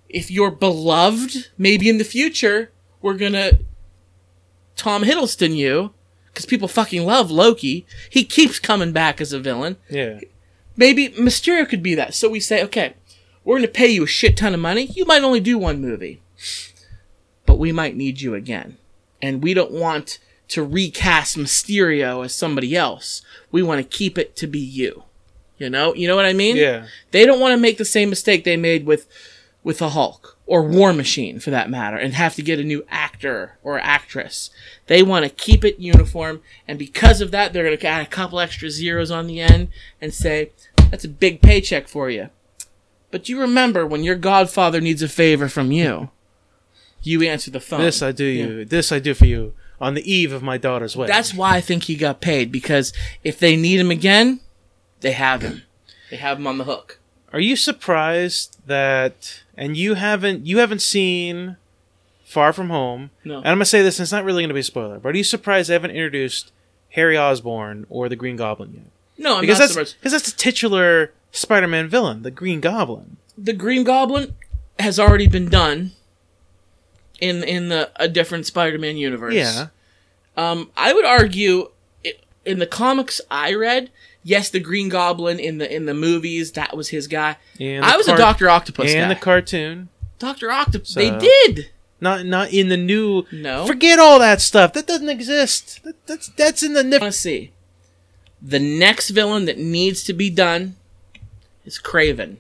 [0.10, 3.60] if you're beloved, maybe in the future, we're going to
[4.76, 5.94] Tom Hiddleston you
[6.28, 7.86] because people fucking love Loki.
[8.10, 9.78] He keeps coming back as a villain.
[9.90, 10.20] Yeah.
[10.76, 12.14] Maybe Mysterio could be that.
[12.14, 12.94] So we say, okay,
[13.44, 14.84] we're going to pay you a shit ton of money.
[14.86, 16.22] You might only do one movie,
[17.46, 18.78] but we might need you again.
[19.22, 20.20] And we don't want
[20.50, 23.22] to recast Mysterio as somebody else.
[23.52, 25.04] We want to keep it to be you.
[25.58, 26.56] You know, you know what I mean?
[26.56, 26.86] Yeah.
[27.12, 29.08] They don't want to make the same mistake they made with
[29.64, 32.86] with the Hulk or War Machine for that matter and have to get a new
[32.90, 34.50] actor or actress.
[34.86, 38.10] They want to keep it uniform and because of that they're going to add a
[38.10, 39.70] couple extra zeros on the end
[40.00, 40.52] and say
[40.90, 42.30] that's a big paycheck for you.
[43.12, 46.12] But you remember when your godfather needs a favor from you,
[47.02, 47.82] you answer the phone.
[47.82, 48.64] This I do you.
[48.64, 51.14] This I do for you on the eve of my daughter's wedding.
[51.16, 54.40] That's why I think he got paid because if they need him again,
[55.02, 55.64] they have him.
[56.10, 57.00] They have him on the hook.
[57.34, 61.58] Are you surprised that and you haven't you haven't seen
[62.26, 63.12] Far From Home?
[63.24, 63.38] No.
[63.40, 65.18] And I'm gonna say this, and it's not really gonna be a spoiler, but are
[65.18, 66.52] you surprised they haven't introduced
[66.92, 68.84] Harry Osborn or the Green Goblin yet?
[69.20, 69.96] No, I'm because not that's surprised.
[70.00, 73.18] because that's the titular Spider-Man villain, the Green Goblin.
[73.38, 74.34] the Green Goblin
[74.80, 75.92] has already been done
[77.20, 79.34] in in the a different Spider-Man universe.
[79.34, 79.68] Yeah,
[80.36, 81.70] Um, I would argue
[82.46, 83.90] in the comics I read,
[84.24, 87.38] yes, the Green Goblin in the in the movies that was his guy.
[87.60, 89.14] and I was car- a Doctor Octopus and guy.
[89.14, 89.90] the cartoon.
[90.20, 90.90] Doctor Octopus.
[90.90, 91.70] So- they did.
[92.00, 93.26] Not not in the new.
[93.32, 93.66] No.
[93.66, 94.74] Forget all that stuff.
[94.74, 95.84] That doesn't exist.
[95.84, 96.84] That, that's that's in the.
[96.84, 97.52] Nif- to see
[98.40, 100.76] the next villain that needs to be done
[101.66, 102.38] is Kraven.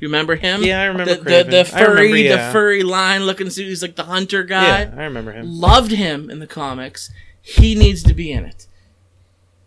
[0.00, 0.62] You remember him?
[0.62, 1.24] Yeah, I remember the Kraven.
[1.24, 2.46] the, the I remember, furry, yeah.
[2.46, 3.66] the furry line looking suit.
[3.66, 4.82] He's like the hunter guy.
[4.82, 5.46] yeah, I remember him.
[5.60, 7.10] Loved him in the comics.
[7.42, 8.66] He needs to be in it.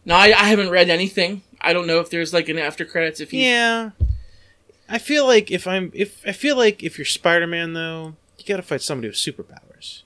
[0.05, 1.43] Now I, I haven't read anything.
[1.59, 3.19] I don't know if there's like an after credits.
[3.19, 3.91] If he's Yeah.
[4.89, 8.57] I feel like if I'm if I feel like if you're Spider-Man though, you got
[8.57, 10.03] to fight somebody with superpowers.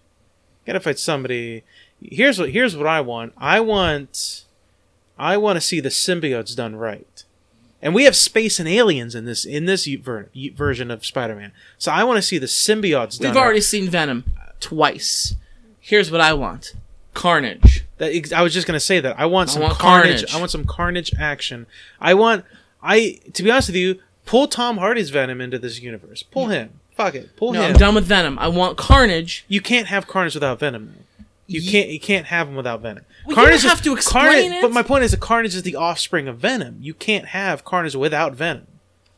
[0.66, 1.64] You got to fight somebody.
[2.02, 3.34] Here's what here's what I want.
[3.38, 4.44] I want
[5.18, 7.24] I want to see the symbiotes done right.
[7.86, 11.52] And we have space and aliens in this in this ver- version of Spider-Man.
[11.78, 13.38] So I want to see the symbiotes we've right.
[13.38, 14.24] already seen Venom
[14.60, 15.36] twice.
[15.80, 16.74] Here's what I want:
[17.14, 17.86] Carnage.
[18.00, 20.08] That I was just gonna say that I want I some want carnage.
[20.26, 20.36] carnage.
[20.36, 21.68] I want some carnage action.
[22.02, 22.44] I want
[22.82, 26.24] I to be honest with you, pull Tom Hardy's Venom into this universe.
[26.24, 26.80] Pull him.
[26.96, 27.36] Fuck it.
[27.36, 27.74] Pull No, him.
[27.74, 28.40] I'm done with Venom.
[28.40, 29.46] I want Carnage.
[29.48, 30.88] You can't have Carnage without Venom.
[30.96, 31.15] Though.
[31.48, 31.90] You Ye- can't.
[31.90, 33.06] You can't have him without Venom.
[33.26, 34.62] Well, you don't have to explain Carnage, it.
[34.62, 36.78] But my point is that Carnage is the offspring of Venom.
[36.82, 38.68] You can't have Carnage without Venom.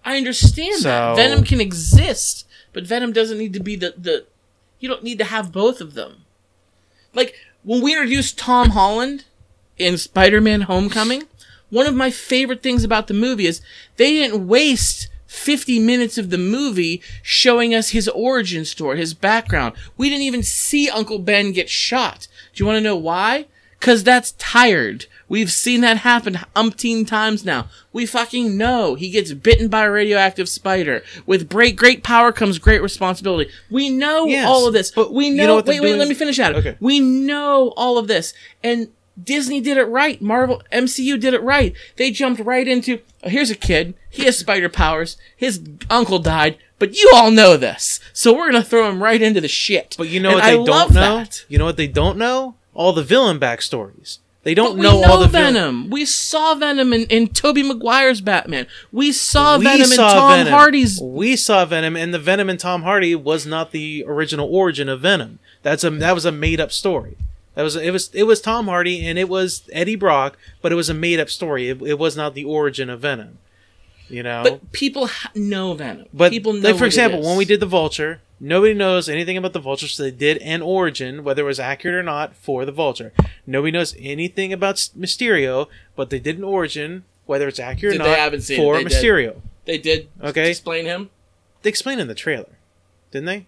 [0.04, 4.26] I understand So- that Venom can exist, but Venom doesn't need to be the the.
[4.80, 6.26] You don't need to have both of them.
[7.14, 9.24] Like when we introduced Tom Holland
[9.78, 11.24] in Spider-Man: Homecoming,
[11.70, 13.62] one of my favorite things about the movie is
[13.96, 15.08] they didn't waste
[15.38, 19.76] 50 minutes of the movie showing us his origin story, his background.
[19.96, 22.28] We didn't even see Uncle Ben get shot.
[22.54, 23.46] Do you want to know why?
[23.80, 25.06] Cause that's tired.
[25.30, 27.68] We've seen that happen umpteen times now.
[27.94, 31.04] We fucking know he gets bitten by a radioactive spider.
[31.28, 33.52] With great great power comes great responsibility.
[33.70, 34.90] We know Yes, all of this.
[34.90, 35.48] but we you know.
[35.48, 35.88] know what they're wait, wait.
[35.90, 36.00] doing?
[36.00, 36.56] Let me finish out.
[36.56, 36.76] Okay.
[36.80, 38.34] We know all of this,
[38.64, 38.88] and
[39.22, 40.20] Disney did it right.
[40.22, 41.74] Marvel MCU did it right.
[41.98, 43.94] They jumped right into oh, here's a kid.
[44.10, 45.18] He has spider powers.
[45.36, 49.42] His uncle died, but you all know this, so we're gonna throw him right into
[49.42, 49.96] the shit.
[49.98, 51.00] But you know And what they I don't know?
[51.02, 51.46] that.
[51.48, 52.56] You know what they don't know?
[52.74, 54.20] All the villain backstories.
[54.44, 55.90] They don't know, know all the villain- Venom.
[55.90, 58.66] We saw Venom in, in Tobey Maguire's Batman.
[58.94, 60.54] We saw We Venom in Tom Venom.
[60.54, 61.02] Hardy's.
[61.02, 65.02] We saw Venom, and the Venom in Tom Hardy was not the original origin of
[65.02, 65.40] Venom.
[65.64, 67.18] That's a that was a made up story.
[67.58, 70.76] That was it was it was Tom Hardy and it was Eddie Brock, but it
[70.76, 71.70] was a made up story.
[71.70, 73.40] It, it was not the origin of Venom.
[74.10, 76.06] You know, But people ha- know Venom.
[76.14, 76.70] But people know.
[76.70, 80.04] like for example, when we did the Vulture, nobody knows anything about the Vulture, so
[80.04, 83.12] they did an origin, whether it was accurate or not, for the Vulture.
[83.48, 88.32] Nobody knows anything about Mysterio, but they did an origin, whether it's accurate Did or
[88.32, 88.92] not, seen for They did.
[88.94, 89.42] Mysterio.
[89.66, 90.52] they did Okay.
[90.52, 91.10] explain him.
[91.64, 92.56] They explained in the trailer,
[93.12, 93.48] didn't they?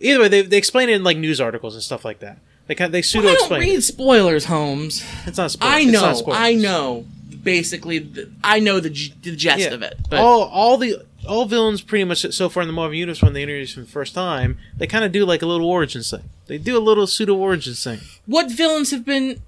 [0.00, 2.38] Either way, they they explain it in like news articles and stuff like that.
[2.66, 3.60] They kind they pseudo I don't explain.
[3.60, 5.04] read spoilers, Holmes.
[5.26, 5.74] It's not spoilers.
[5.76, 6.22] I know.
[6.32, 7.06] I know.
[7.42, 9.68] Basically, the, I know the, g- the gist Yeah.
[9.74, 9.94] of it.
[10.10, 13.32] But all all the all villains pretty much so far in the Marvel universe when
[13.34, 16.22] they introduce them the first time, they kind of do like a little origin thing.
[16.46, 18.00] They do a little pseudo origin thing.
[18.26, 19.42] what villains have been?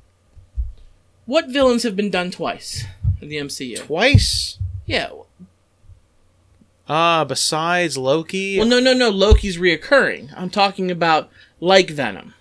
[1.27, 2.85] What villains have been done twice
[3.21, 3.79] in the MCU?
[3.81, 4.59] Twice.
[4.87, 5.11] Yeah.
[6.89, 9.11] Ah, besides Loki, Well, no, no, no.
[9.11, 10.33] Loki's reoccurring.
[10.37, 11.29] I'm talking about
[11.61, 12.35] like Venom.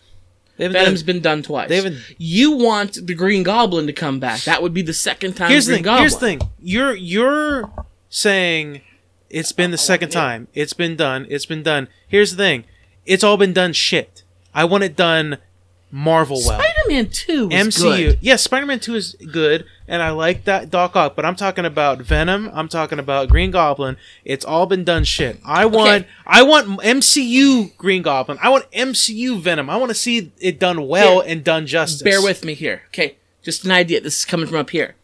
[0.58, 1.70] Venom's been done twice.
[1.70, 4.42] they haven't- You want the Green Goblin to come back.
[4.44, 5.84] That would be the second time here's the Green thing.
[5.84, 6.02] Goblin.
[6.02, 6.40] Here's the thing.
[6.60, 7.72] You're you're
[8.10, 8.82] saying
[9.30, 10.48] it's been the second time.
[10.54, 11.26] It's been done.
[11.30, 11.88] It's been done.
[12.08, 12.64] Here's the thing.
[13.06, 14.24] It's all been done shit.
[14.54, 15.38] I want it done
[15.92, 16.58] Marvel well.
[16.88, 17.82] 2 was MCU.
[17.82, 18.18] good.
[18.22, 22.00] Yeah, Spider-Man 2 is good and I like that Doc Ock, but I'm talking about
[22.02, 23.98] Venom, I'm talking about Green Goblin.
[24.26, 25.40] It's all been done shit.
[25.46, 28.38] I want I want MCU Green Goblin.
[28.42, 29.70] I want MCU Venom.
[29.70, 31.32] I want to see it done well Here.
[31.32, 32.02] and done justice.
[32.02, 32.84] Bear with me here.
[32.88, 34.02] Okay, just an idea.
[34.02, 34.96] This is coming from up here.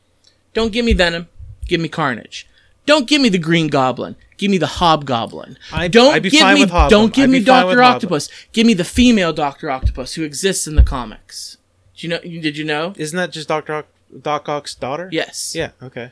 [0.53, 1.29] Don't give me Venom.
[1.67, 2.47] Give me Carnage.
[2.85, 4.15] Don't give me the Green Goblin.
[4.37, 5.57] Give me the Hobgoblin.
[5.71, 6.65] I'd- don't I'd be give fine me.
[6.65, 8.29] Don't give I'd me be fine with Doctor Octopus.
[8.51, 11.57] Give me the female Doctor Octopus who exists in the comics.
[12.03, 12.41] Do you know?
[12.41, 12.93] Did you know?
[12.97, 13.85] Isn't that just Doctor Ock,
[14.21, 15.07] Doc Ock's daughter?
[15.13, 15.55] Yes.
[15.55, 15.69] Yeah.
[15.81, 16.11] Okay.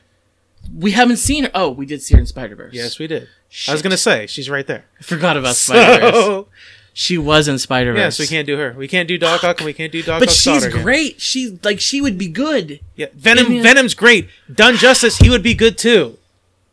[0.74, 1.52] We haven't seen her.
[1.54, 2.74] Oh, we did see her in Spider Verse.
[2.74, 3.28] Yes, we did.
[3.68, 4.86] I was gonna say she's right there.
[5.02, 6.14] I forgot about Spider Verse.
[6.14, 6.48] So,
[6.94, 8.00] She was in Spider Verse.
[8.00, 8.74] yeah, so we can't do her.
[8.78, 10.84] We can't do Doc Ock, and we can't do Doc But Ock's she's daughter again.
[10.84, 11.20] great.
[11.20, 12.80] She like she would be good.
[12.96, 13.52] Yeah, Venom.
[13.52, 13.64] Yeah.
[13.64, 14.30] Venom's great.
[14.54, 16.18] Done justice, he would be good too.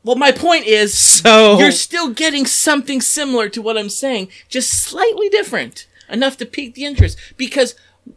[0.04, 4.70] Well, my point is, So you're still getting something similar to what I'm saying, just
[4.70, 7.74] slightly different enough to pique the interest because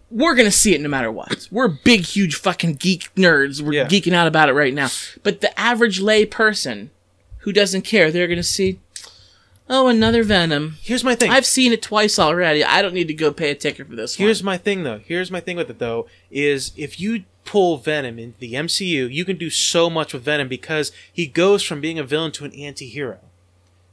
[0.10, 1.48] we're gonna see it no matter what.
[1.52, 3.62] We're big, huge fucking geek nerds.
[3.62, 3.88] We're Yeah.
[3.88, 4.89] geeking out about it right now.
[5.24, 6.92] But the average lay person
[7.39, 8.80] who doesn't care, they're gonna see,
[9.70, 10.78] oh, another Venom.
[10.82, 11.32] here's my thing.
[11.32, 12.64] I've seen it twice already.
[12.64, 14.46] I don't need to go pay a ticket for this Here's one.
[14.54, 15.00] my thing though.
[15.06, 19.26] Here's my thing with it though is if you pull Venom into the MCU, you
[19.26, 22.54] can do so much with Venom because he goes from being a villain to an
[22.54, 23.18] anti-hero.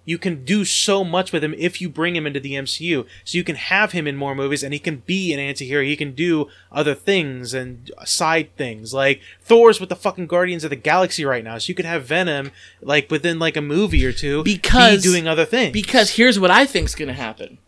[0.09, 3.05] You can do so much with him if you bring him into the MCU.
[3.25, 5.85] So you can have him in more movies and he can be an anti-hero.
[5.85, 8.95] He can do other things and side things.
[8.95, 11.59] Like Thor's with the fucking Guardians of the Galaxy right now.
[11.59, 15.29] So you could have Venom like within like a movie or two Because- be doing
[15.29, 15.75] other things.
[15.75, 17.59] Because here's what I think's gonna happen.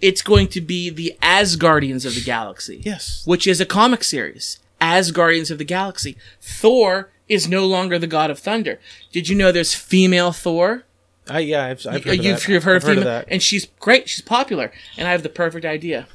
[0.00, 2.82] It's going to be the Asgardians of the Galaxy.
[2.84, 3.22] yes.
[3.24, 6.16] which is a comic series Asgardians of the Galaxy.
[6.40, 8.80] Thor is no longer the god of thunder.
[9.12, 10.84] Did you know there's female Thor?
[11.30, 12.48] I, yeah, I've, I've heard of you've, that.
[12.48, 13.26] you've heard I've of that.
[13.28, 14.08] and she's great.
[14.08, 16.06] She's popular, and I have the perfect idea.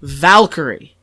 [0.00, 0.96] Valkyrie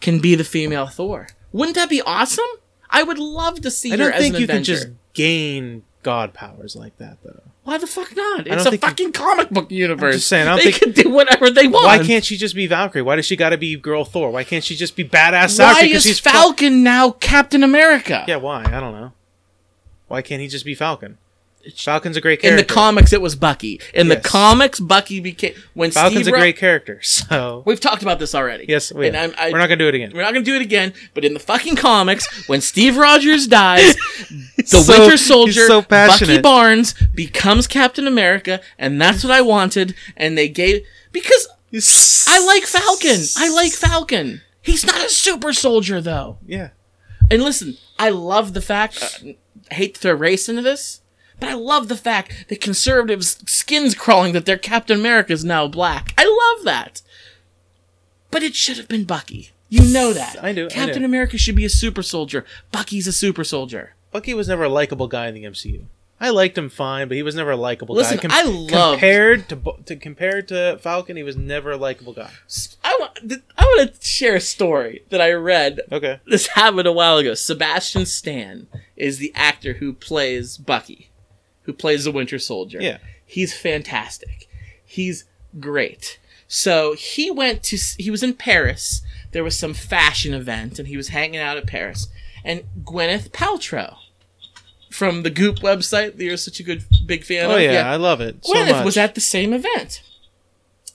[0.00, 1.28] can be the female Thor.
[1.52, 2.44] Wouldn't that be awesome?
[2.90, 5.82] I would love to see I her don't as think an you can just gain
[6.02, 7.42] god powers like that though.
[7.64, 8.46] Why the fuck not?
[8.48, 10.16] It's a think you- fucking comic book universe.
[10.16, 11.84] just saying, I don't they think- can do whatever they want.
[11.86, 13.02] Why can't she just be Valkyrie?
[13.02, 14.30] Why does she got to be girl Thor?
[14.32, 15.92] Why can't she just be badass Why Valkyrie?
[15.92, 18.24] is she's fu- Falcon now Captain America?
[18.26, 18.64] yeah, why?
[18.64, 19.12] I don't know.
[20.08, 21.18] Why can't he just be Falcon?
[21.76, 22.60] Falcon's a great character.
[22.60, 23.80] In the comics, it was Bucky.
[23.94, 27.00] In the comics, Bucky became when Falcon's Steve a Ro- great character.
[27.32, 28.66] So We've talked about this already.
[28.68, 30.12] yes, we and I, we're not gonna do it again.
[30.14, 30.92] we're not gonna do it again.
[31.14, 33.94] But in the fucking comics, when Steve Rogers dies,
[34.56, 36.40] the so- Winter Soldier, so Bucky.
[36.40, 39.94] Barnes, becomes Captain America, and that's what I wanted.
[40.16, 41.48] And they gave because
[42.28, 43.20] I like Falcon.
[43.36, 44.40] I like Falcon.
[44.62, 46.38] He's not a super soldier though.
[46.46, 46.70] Yeah,
[47.30, 49.20] And listen, I love the fact.
[49.24, 49.32] Uh,
[49.70, 51.01] I hate to throw race into this,
[51.42, 55.66] but I love the fact that conservatives' skins crawling that their Captain America is now
[55.66, 56.14] black.
[56.16, 56.22] I
[56.56, 57.02] love that.
[58.30, 59.50] But it should have been Bucky.
[59.68, 60.36] You know that.
[60.40, 61.04] I do, I Captain do.
[61.06, 62.44] America should be a super soldier.
[62.70, 63.94] Bucky's a super soldier.
[64.12, 65.86] Bucky was never a likable guy in the MCU.
[66.20, 68.28] I liked him fine, but he was never a likable Listen, guy.
[68.30, 68.70] I loved-
[69.00, 72.30] compared to to compared to Falcon, he was never a likable guy.
[72.84, 73.18] I want.
[73.58, 75.80] I want to share a story that I read.
[75.90, 77.34] Okay, This happened a while ago.
[77.34, 81.10] Sebastian Stan is the actor who plays Bucky,
[81.62, 82.80] who plays the Winter Soldier.
[82.80, 82.98] Yeah.
[83.24, 84.48] he's fantastic.
[84.84, 85.24] He's
[85.58, 86.18] great.
[86.48, 87.78] So he went to.
[87.98, 89.00] He was in Paris.
[89.30, 92.08] There was some fashion event, and he was hanging out at Paris.
[92.44, 93.96] And Gwyneth Paltrow
[94.90, 97.62] from the Goop website that you're such a good big fan oh of.
[97.62, 98.44] yeah, I love it.
[98.44, 98.84] so Gwyneth much.
[98.84, 100.02] was at the same event.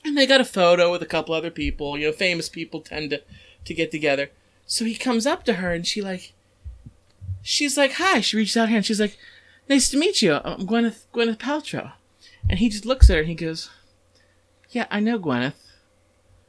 [0.06, 1.98] And they got a photo with a couple other people.
[1.98, 3.22] You know, famous people tend to,
[3.66, 4.30] to get together.
[4.68, 6.34] So he comes up to her and she like
[7.42, 8.22] she's like, Hi.
[8.22, 9.18] She reaches out here and she's like,
[9.70, 10.40] Nice to meet you.
[10.44, 11.94] I'm Gwyneth Gwyneth Paltrow.
[12.50, 13.70] And he just looks at her and he goes,
[14.70, 15.54] Yeah, I know Gwyneth.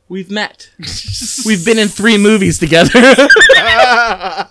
[0.09, 0.71] We've met.
[1.47, 2.91] We've been in three movies together.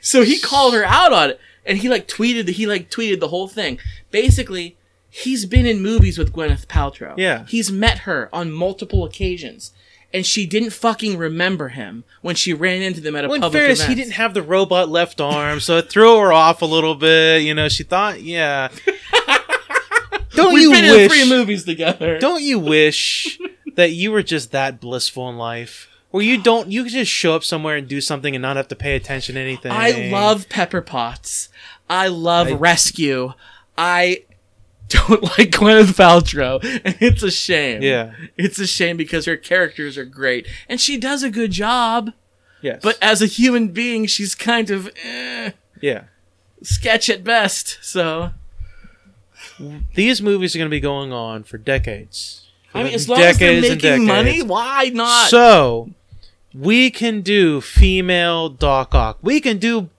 [0.00, 1.40] so he called her out on it.
[1.64, 3.78] And he like tweeted that he like tweeted the whole thing.
[4.10, 4.76] Basically,
[5.08, 7.14] he's been in movies with Gwyneth Paltrow.
[7.16, 7.46] Yeah.
[7.46, 9.72] He's met her on multiple occasions.
[10.14, 13.40] And she didn't fucking remember him when she ran into them at a Well, in
[13.42, 13.90] public fairness, event.
[13.98, 17.42] he didn't have the robot left arm, so it threw her off a little bit.
[17.42, 18.68] You know, she thought, yeah.
[20.34, 21.02] Don't We've you been wish?
[21.02, 22.18] in three movies together.
[22.18, 23.38] Don't you wish
[23.76, 27.34] that you were just that blissful in life, where you don't you could just show
[27.36, 29.70] up somewhere and do something and not have to pay attention to anything?
[29.72, 31.48] I love Pepper Potts.
[31.88, 33.32] I love I- Rescue.
[33.78, 34.24] I
[34.88, 37.82] don't like Gwyneth Paltrow, and it's a shame.
[37.82, 38.14] Yeah.
[38.36, 42.12] It's a shame because her characters are great, and she does a good job.
[42.60, 42.80] Yes.
[42.82, 46.04] But as a human being, she's kind of eh, yeah.
[46.62, 47.78] sketch at best.
[47.82, 48.30] So
[49.94, 52.46] These movies are going to be going on for decades.
[52.72, 55.28] For I mean, as long as they're making money, why not?
[55.28, 55.90] So,
[56.54, 59.18] we can do female Doc Ock.
[59.22, 59.90] We can do.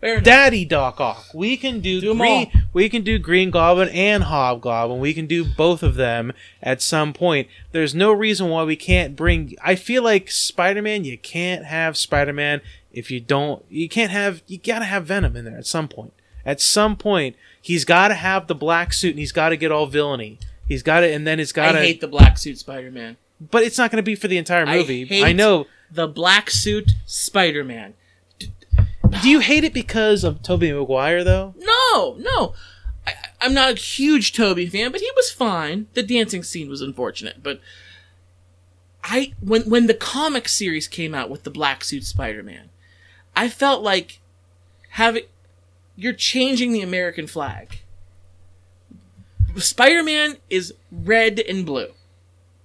[0.00, 1.26] Daddy Doc Ock.
[1.34, 2.50] We can do, Do green.
[2.72, 5.00] We can do Green Goblin and Hobgoblin.
[5.00, 6.32] We can do both of them
[6.62, 7.48] at some point.
[7.72, 9.54] There's no reason why we can't bring.
[9.62, 11.04] I feel like Spider Man.
[11.04, 12.60] You can't have Spider Man
[12.92, 13.64] if you don't.
[13.68, 14.42] You can't have.
[14.46, 16.12] You gotta have Venom in there at some point.
[16.46, 19.70] At some point, he's got to have the black suit and he's got to get
[19.72, 20.38] all villainy.
[20.66, 21.78] He's got to, and then it's got to I to.
[21.80, 23.16] hate the black suit Spider-Man.
[23.50, 25.04] but it's not going to be for the entire I movie.
[25.04, 25.66] hate I know.
[25.90, 27.94] The black suit Spider-Man.
[29.10, 31.54] Do you hate it because of Tobey Maguire though?
[31.58, 32.54] No, no.
[33.06, 35.86] I, I'm not a huge Toby fan, but he was fine.
[35.94, 37.60] The dancing scene was unfortunate, but
[39.02, 42.70] I when when the comic series came out with the black suit Spider-Man,
[43.34, 44.20] I felt like
[44.90, 45.24] having
[45.96, 47.80] you're changing the American flag.
[49.56, 51.92] Spider-Man is red and blue.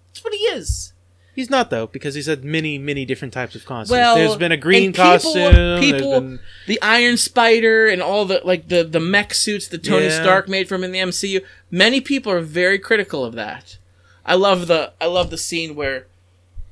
[0.10, 0.93] That's what he is.
[1.36, 3.90] He's not though, because he's had many, many different types of costumes.
[3.92, 5.80] Well, there's been a green people- costume.
[5.80, 10.06] people- been- the Iron Spider and all the like the the mech suits that Tony
[10.06, 10.22] Yeah.
[10.22, 11.42] Stark made from in the MCU.
[11.72, 13.78] Many people are very critical of that.
[14.26, 16.06] I love the I love the scene where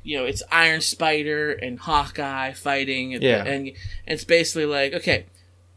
[0.03, 3.43] you know it's Iron Spider and Hawkeye fighting and, Yeah.
[3.43, 3.71] and, and
[4.07, 5.25] it's basically like okay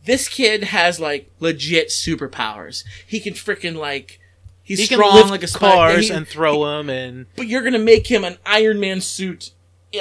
[0.04, 2.84] this kid has like legit superpowers.
[3.06, 4.20] He can freaking like
[4.64, 7.62] he's he can strong lift like a cars He- and throw them, and but you're
[7.62, 9.52] gonna make him an Iron Man suit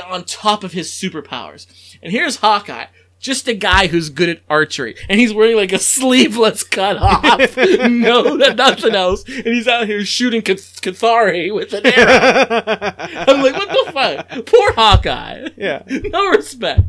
[0.10, 1.68] on top of his superpowers.
[2.02, 2.88] And here's Hawkeye,
[3.20, 7.56] just a guy who's good at archery, and he's wearing like a sleeveless cut off,
[7.58, 12.48] no, nothing else, and he's out here shooting Cath- Cathari with an arrow.
[13.00, 14.46] I'm like, what the fuck?
[14.48, 15.50] Poor Hawkeye.
[15.58, 16.82] yeah, No respect.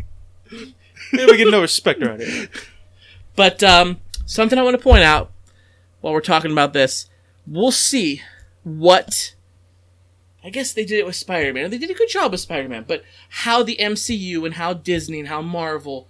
[1.12, 2.48] Yeah, we get no respect around here.
[3.36, 5.30] But um, something I want to point out
[6.00, 7.08] while we're talking about this,
[7.46, 8.22] we'll see
[8.62, 9.34] what.
[10.42, 11.70] I guess they did it with Spider Man.
[11.70, 15.18] They did a good job with Spider Man, but how the MCU and how Disney
[15.18, 16.08] and how Marvel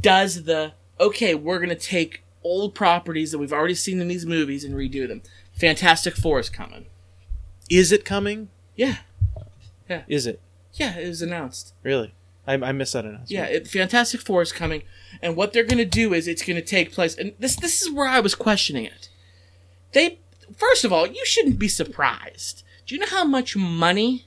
[0.00, 4.62] does the okay, we're gonna take old properties that we've already seen in these movies
[4.64, 5.22] and redo them.
[5.54, 6.86] Fantastic Four is coming.
[7.70, 8.50] Is it coming?
[8.76, 8.98] Yeah,
[9.88, 10.02] Yeah.
[10.08, 10.40] Is it
[10.74, 11.72] yeah, it was announced.
[11.82, 12.14] really?
[12.46, 13.30] I, I missed that announcement.
[13.30, 14.82] Yeah, it, Fantastic Four is coming,
[15.22, 17.16] and what they're going to do is it's going to take place.
[17.16, 19.08] And this this is where I was questioning it.
[19.92, 20.18] They
[20.56, 22.62] first of all, you shouldn't be surprised.
[22.86, 24.26] Do you know how much money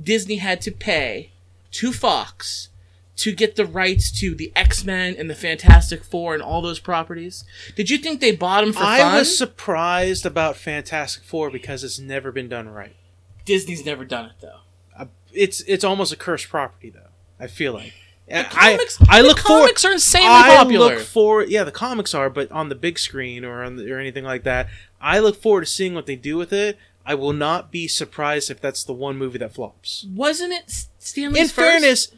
[0.00, 1.30] Disney had to pay
[1.72, 2.68] to Fox
[3.16, 6.78] to get the rights to the X Men and the Fantastic Four and all those
[6.80, 7.44] properties?
[7.76, 9.14] Did you think they bought them for I fun?
[9.18, 12.96] was surprised about Fantastic Four because it's never been done right.
[13.44, 14.58] Disney's never done it though.
[14.98, 17.08] Uh, It's it's almost a cursed property though.
[17.38, 17.92] I feel like.
[18.28, 18.42] The I
[18.76, 20.94] comics, I the look for comics are insanely I popular.
[20.96, 23.98] look for yeah, the comics are, but on the big screen or on the, or
[23.98, 24.68] anything like that,
[25.00, 26.78] I look forward to seeing what they do with it.
[27.06, 30.06] I will not be surprised if that's the one movie that flops.
[30.14, 31.54] Wasn't it Stan Lee's In first?
[31.54, 32.08] fairness,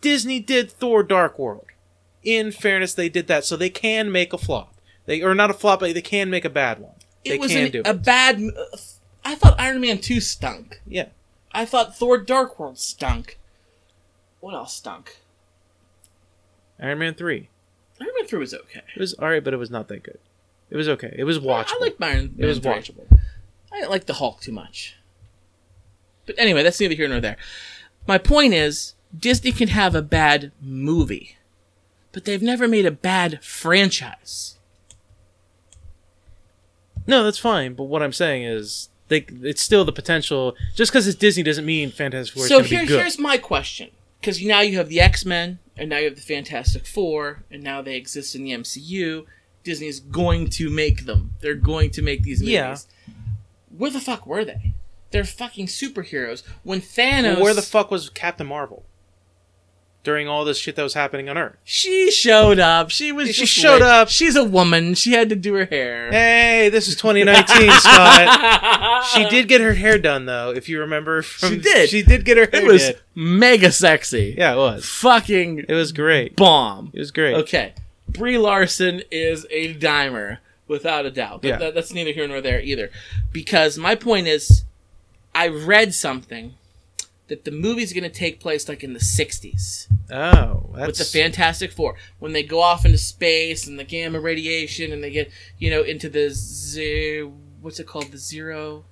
[0.00, 1.66] Disney did Thor: Dark World.
[2.22, 4.72] In fairness, they did that, so they can make a flop.
[5.06, 6.92] They or not a flop, but they can make a bad one.
[7.24, 8.04] it they was can an- do a it.
[8.04, 8.40] bad.
[9.24, 10.80] I thought Iron Man two stunk.
[10.86, 11.08] Yeah,
[11.50, 13.38] I thought Thor: Dark World stunk.
[14.38, 15.16] What else stunk?
[16.80, 17.48] Iron Man three.
[18.00, 18.82] Iron Man three was okay.
[18.94, 20.18] It was alright, but it was not that good.
[20.70, 21.14] It was okay.
[21.16, 21.76] It was watchable.
[21.76, 22.34] I like Iron.
[22.34, 22.34] Man.
[22.38, 22.72] It was 3.
[22.72, 23.18] watchable.
[23.72, 24.96] I didn't like the Hulk too much.
[26.26, 27.36] But anyway, that's neither here nor there.
[28.06, 31.36] My point is, Disney can have a bad movie,
[32.12, 34.56] but they've never made a bad franchise.
[37.06, 37.74] No, that's fine.
[37.74, 40.56] But what I'm saying is, they it's still the potential.
[40.74, 43.00] Just because it's Disney doesn't mean Fantastic Four is so here, be good.
[43.00, 46.22] here's my question: because now you have the X Men, and now you have the
[46.22, 49.26] Fantastic Four, and now they exist in the MCU.
[49.62, 51.32] Disney is going to make them.
[51.40, 52.54] They're going to make these movies.
[52.54, 52.76] Yeah.
[53.76, 54.74] Where the fuck were they?
[55.10, 56.42] They're fucking superheroes.
[56.62, 58.84] When Thanos, Well, where the fuck was Captain Marvel
[60.06, 61.56] during all this shit that was happening on Earth?
[61.64, 62.90] she showed up.
[62.92, 63.26] She was.
[63.34, 63.90] She just showed lit.
[63.90, 64.08] up.
[64.08, 64.94] She's a woman.
[64.94, 66.12] She had to do her hair.
[66.12, 69.04] Hey, this is 2019, Scott.
[69.12, 71.22] She did get her hair done though, if you remember.
[71.22, 71.90] From, She did.
[71.90, 72.70] She did get her hair done.
[72.70, 72.94] It was done.
[73.14, 74.34] mega sexy.
[74.38, 74.86] Yeah, it was.
[74.86, 76.36] Fucking It was great.
[76.36, 76.90] bomb.
[76.94, 77.34] It was great.
[77.34, 77.74] Okay,
[78.08, 80.38] Brie Larson is a dimer
[80.68, 81.42] without a doubt.
[81.42, 81.56] But Yeah.
[81.58, 82.90] that- that's neither here nor there either.
[83.32, 84.64] Because my point is,
[85.34, 86.54] I read something
[87.28, 91.04] that the movie's going to take place like in the '60s Oh, that's with the
[91.18, 95.30] Fantastic Four when they go off into space and the gamma radiation and they get
[95.58, 97.32] you know into the zero.
[97.60, 98.12] what's it called?
[98.12, 98.84] The zero.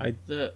[0.00, 0.54] I- the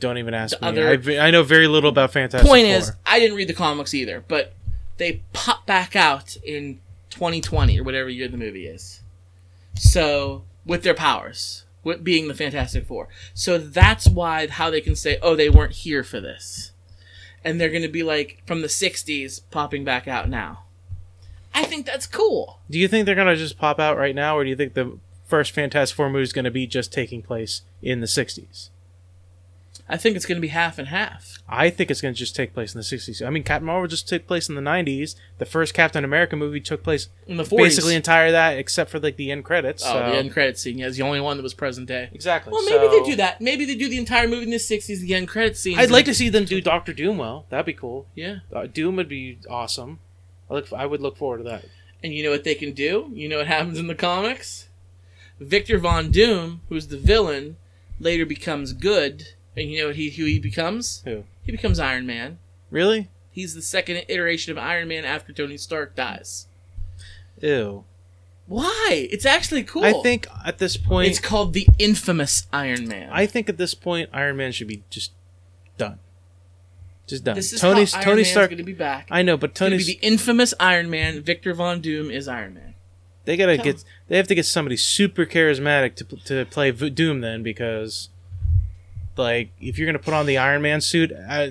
[0.00, 0.66] Don't even ask me.
[0.68, 2.74] other- I, I know very little about Fantastic point Four.
[2.76, 4.52] is, I didn't read the comics either, but
[4.96, 6.80] they pop back out in
[7.10, 9.00] 2020 or whatever year the movie is.
[9.76, 14.96] So with their powers, with being the Fantastic Four, so that's why how they can
[14.96, 16.71] say, oh, they weren't here for this,
[17.44, 20.64] and they're going to be like from the 60s popping back out now.
[21.54, 22.60] I think that's cool.
[22.70, 24.98] do you think they're gonna just pop out right now, or do you think the
[25.26, 28.70] first Fantastic Four movie is gonna be just taking place in the '60s?
[29.88, 31.38] I think it's going to be half and half.
[31.48, 33.24] I think it's going to just take place in the 60s.
[33.26, 35.16] I mean, Captain Marvel just took place in the 90s.
[35.38, 37.56] The first Captain America movie took place In the 40s.
[37.58, 39.82] basically entire that, except for like the end credits.
[39.84, 40.78] Oh, so- the end credits scene.
[40.78, 42.08] Yeah, it's the only one that was present day.
[42.12, 42.52] Exactly.
[42.52, 43.40] Well, maybe so- they do that.
[43.40, 45.78] Maybe they do the entire movie in the '60s, the end credits scene.
[45.78, 47.46] I'd like to see them do Doctor Doom well.
[47.50, 48.06] That'd be cool.
[48.14, 49.98] Yeah, Uh, Doom would be awesome.
[50.50, 50.72] I look.
[50.72, 51.64] I would look forward to that.
[52.04, 53.10] and you know what they can do?
[53.14, 54.68] You know what happens in the comics?
[55.38, 57.56] Victor Von Doom, who's the villain,
[58.00, 61.02] later becomes good, and you know what he who he becomes?
[61.04, 61.24] Who?
[61.44, 62.38] He becomes Iron Man.
[62.70, 63.08] Really?
[63.30, 66.46] He's the second iteration of Iron Man after Tony Stark dies.
[67.40, 67.84] Ew.
[68.46, 69.08] Why?
[69.10, 69.84] It's actually cool.
[69.84, 73.08] I think at this point, it's called the infamous Iron Man.
[73.12, 75.12] I think at this point, Iron Man should be just
[75.78, 75.98] done.
[77.06, 77.34] Just done.
[77.34, 78.50] this is Tony how Iron Tony Man's Stark.
[78.50, 79.08] going to be back.
[79.10, 79.86] I know, but It's going to Tony's.
[79.86, 81.20] be the infamous Iron Man.
[81.22, 82.74] Victor Von Doom is Iron Man.
[83.24, 83.84] they gotta Tell get.
[84.08, 88.08] They have to get somebody super charismatic to to play Doom then, because,
[89.16, 91.48] like, if you're gonna put on the Iron Man suit uh,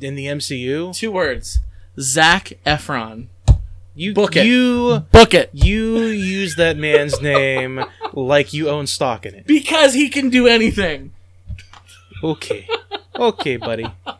[0.00, 1.60] in the MCU, Two words:
[1.98, 3.26] Zac Efron.
[3.94, 4.46] you Book it.
[4.46, 9.46] you Book it you use that man's name like you own stock in it.
[9.46, 11.12] because he can do anything.
[12.22, 12.68] Okay,
[13.16, 13.86] okay, buddy.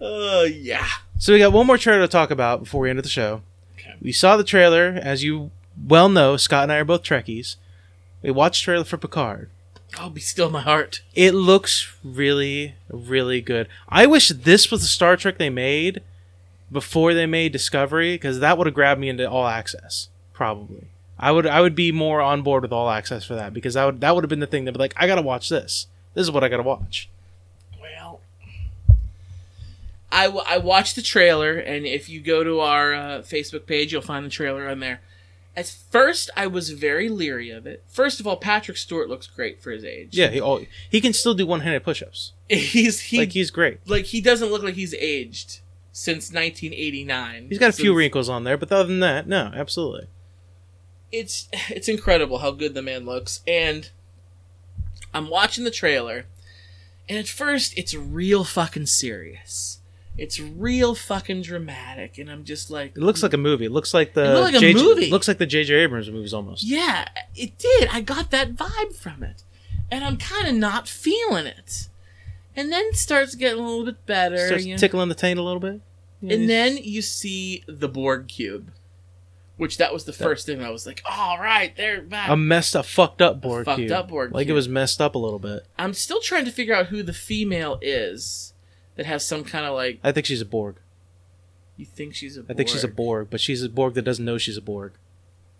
[0.00, 0.86] Uh, yeah.
[1.18, 3.42] So we got one more trailer to talk about before we end the show.
[3.78, 3.94] Okay.
[4.02, 5.50] We saw the trailer, as you
[5.86, 6.36] well know.
[6.36, 7.56] Scott and I are both Trekkies.
[8.22, 9.48] We watched trailer for Picard.
[9.98, 11.02] Oh, be still my heart.
[11.14, 13.68] It looks really, really good.
[13.88, 16.02] I wish this was the Star Trek they made
[16.72, 20.08] before they made Discovery, because that would have grabbed me into All Access.
[20.32, 20.88] Probably,
[21.18, 21.46] I would.
[21.46, 24.14] I would be more on board with All Access for that because that would that
[24.14, 25.86] would have been the thing that would be like, I gotta watch this.
[26.14, 27.08] This is what I gotta watch.
[27.80, 28.20] Well,
[30.10, 33.92] I, w- I watched the trailer, and if you go to our uh, Facebook page,
[33.92, 35.00] you'll find the trailer on there.
[35.56, 37.84] At first, I was very leery of it.
[37.86, 40.08] First of all, Patrick Stewart looks great for his age.
[40.16, 42.32] Yeah, he oh, he can still do one handed push ups.
[42.48, 43.78] he's he Like he's great.
[43.88, 45.60] like he doesn't look like he's aged
[45.92, 47.46] since 1989.
[47.50, 50.08] He's got a few wrinkles on there, but other than that, no, absolutely.
[51.12, 53.90] it's it's incredible how good the man looks and
[55.12, 56.26] i'm watching the trailer
[57.08, 59.78] and at first it's real fucking serious
[60.16, 63.64] it's real fucking dramatic and i'm just like It looks like a movie.
[63.64, 64.82] It looks like the It looked like a J.J.
[64.82, 65.10] movie.
[65.10, 65.74] Looks like the J.J.
[65.74, 66.62] Abrams movies almost.
[66.64, 69.42] yeah it did i got that vibe from it
[69.90, 71.88] and i'm kind of not feeling it
[72.56, 74.78] and then it starts getting a little bit better Starts you know?
[74.78, 75.80] tickling the taint a little bit.
[76.20, 78.70] Yeah, and then you see the borg cube
[79.56, 82.74] which that was the first thing i was like all right they're back a messed
[82.76, 83.90] up, fucked up Borg fucked cube.
[83.92, 84.54] up Borg like it cube.
[84.54, 85.66] was messed up a little bit.
[85.78, 88.53] I'm still trying to figure out who the female is
[88.96, 89.98] that has some kind of like.
[90.02, 90.76] I think she's a Borg.
[91.76, 92.44] You think she's a?
[92.48, 92.96] I think she's a Borg.
[92.96, 94.92] Borg, but she's a Borg that doesn't know she's a Borg.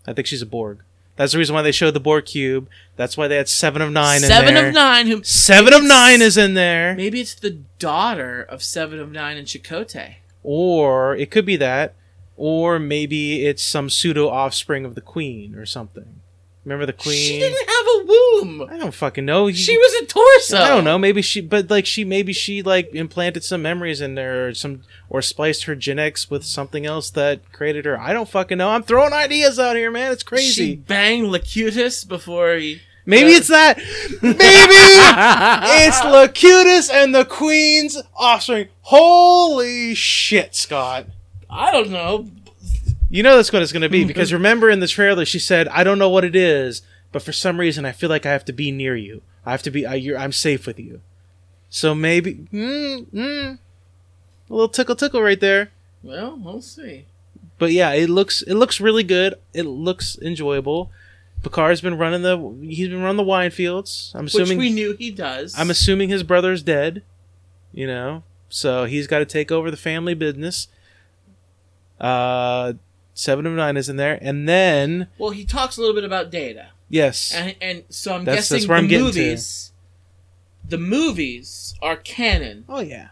[0.07, 0.83] I think she's a Borg.
[1.17, 2.69] That's the reason why they showed the Borg cube.
[2.97, 4.69] That's why they had seven of nine Seven in there.
[4.69, 5.07] of nine.
[5.07, 6.95] Who Seven of nine is in there.
[6.97, 10.17] maybe it's the daughter of Seven of Nine and Chakotay.
[10.43, 11.95] Or it could be that.
[12.37, 16.21] Or maybe it's some pseudo offspring of the Queen or something.
[16.65, 17.15] Remember the Queen?
[17.17, 18.69] She didn't have a womb.
[18.71, 19.49] I don't fucking know.
[19.49, 20.57] You- She was a torso.
[20.59, 20.99] I don't know.
[20.99, 24.83] Maybe she, but like she, maybe she like implanted some memories in there, or some,
[25.11, 28.01] or spliced her genetics with something else that created her.
[28.01, 28.71] I don't fucking know.
[28.71, 30.11] I'm throwing ideas out here, man.
[30.13, 30.53] It's crazy.
[30.53, 32.81] She banged Locutus before he.
[33.05, 33.77] maybe uh, it's that.
[34.23, 34.39] Maybe
[35.87, 38.69] it's Locutus and the Queen's offspring.
[38.83, 41.07] Holy shit, Scott!
[41.51, 42.29] I don't know.
[43.15, 45.69] You know that's what it's going to be because remember in the trailer she said,
[45.69, 48.45] "I don't know what it is, but for some reason I feel like I have
[48.47, 49.23] to be near you.
[49.47, 49.87] I have to be.
[49.87, 51.01] I, you're, I'm safe with you."
[51.71, 53.59] So maybe, mm, mm,
[54.51, 55.71] a little tickle tickle right there.
[56.03, 57.05] Well, we'll see.
[57.57, 59.37] But yeah, it looks it looks really good.
[59.53, 60.91] It looks enjoyable.
[61.45, 62.37] Picard's been running the
[62.67, 64.11] he's been running the wine fields.
[64.17, 65.57] I'm Which assuming we knew he does.
[65.57, 67.05] I'm assuming his brother's dead.
[67.73, 70.67] You know, so he's got to take over the family business.
[72.01, 72.73] Uh,
[73.15, 76.31] seven of nine is in there, and then well, he talks a little bit about
[76.31, 76.69] Data.
[76.89, 79.73] yes, And, and so I'm That's- guessing that's the I'm movies,
[80.69, 82.65] the movies are canon.
[82.69, 83.09] oh yeah,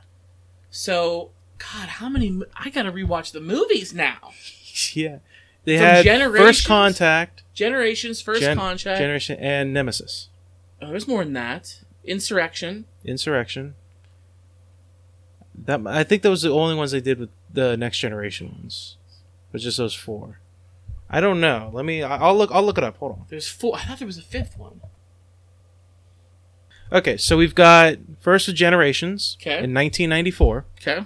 [0.71, 2.41] So, God, how many?
[2.57, 4.33] I gotta rewatch the movies now.
[4.95, 5.19] yeah.
[5.65, 6.47] They From had Generations?
[6.49, 8.99] First Contact, Generations, First Gen- Contact.
[8.99, 10.29] Generation, and Nemesis.
[10.81, 11.79] oh, there's more than that.
[12.05, 12.87] Insurrection.
[13.05, 13.77] Insurrection.
[15.55, 18.97] That I think those were the only ones they did with the next generation ones.
[19.53, 20.41] But just those four.
[21.11, 21.71] I don't know.
[21.73, 22.03] Let me.
[22.03, 22.51] I'll look.
[22.53, 22.97] I'll look it up.
[22.97, 23.25] Hold on.
[23.29, 23.77] There's four.
[23.77, 24.81] I thought there was a fifth one.
[26.91, 29.51] Okay, so we've got First of Generations Okay.
[29.63, 30.65] in 1994.
[30.81, 31.05] Okay.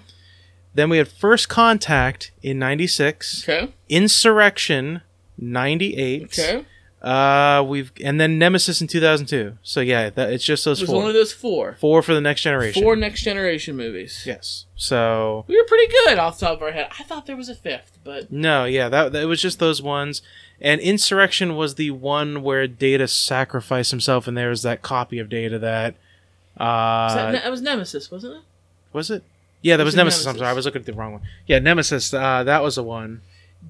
[0.75, 3.49] Then we had First Contact in 96.
[3.49, 3.73] Okay.
[3.89, 5.03] Insurrection
[5.39, 6.25] 98.
[6.25, 6.65] Okay.
[7.03, 9.59] Uh, we've and then Nemesis in 2002.
[9.63, 11.03] So yeah, that it's just those There's four.
[11.03, 11.77] only those four.
[11.79, 12.83] four for the next generation.
[12.83, 14.23] Four next generation movies.
[14.27, 14.65] Yes.
[14.77, 16.89] So We were pretty good off the top of our head.
[16.99, 19.81] I thought there was a fifth, but no, yeah, that, that it was just those
[19.83, 20.23] ones.
[20.61, 25.29] And Insurrection was the one where Data sacrificed himself, and there was that copy of
[25.29, 25.95] Data that.
[26.57, 28.43] Uh, was that, that was Nemesis, wasn't it?
[28.93, 29.23] was it?
[29.61, 30.27] Yeah, that was was Nemesis.
[30.27, 31.23] I'm sorry, I was looking at the wrong one.
[31.47, 32.15] Yeah, Nemesis.
[32.15, 33.21] Uh, that was the one.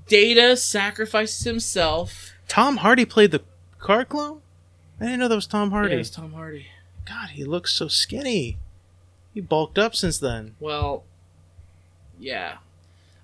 [0.08, 2.35] Data sacrifices himself.
[2.48, 3.42] Tom Hardy played the
[3.78, 4.40] car clone.
[5.00, 5.94] I didn't know that was Tom Yeah, Hardy.
[5.94, 6.66] it was Tom Hardy.
[7.04, 8.56] God, he looks so skinny.
[9.34, 10.54] He bulked up since then.
[10.60, 11.04] Well,
[12.18, 12.56] yeah.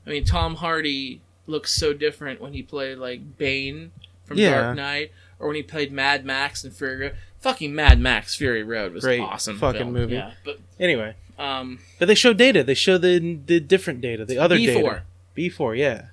[0.07, 3.93] I mean, Tom Hardy looks so different when he played like Bane
[4.25, 4.61] from Yeah.
[4.61, 7.15] Dark Knight, or when he played Mad Max and Fury Road.
[7.41, 9.59] Fucking Mad Max Fury Road was Great awesome.
[9.59, 9.93] fucking film.
[9.93, 10.15] movie.
[10.15, 12.63] Yeah, but Anyway, um, but they showed data.
[12.63, 14.75] They showed the the different data, the other B4.
[14.75, 15.03] data.
[15.35, 15.95] B four, yeah.
[15.95, 16.07] yeah.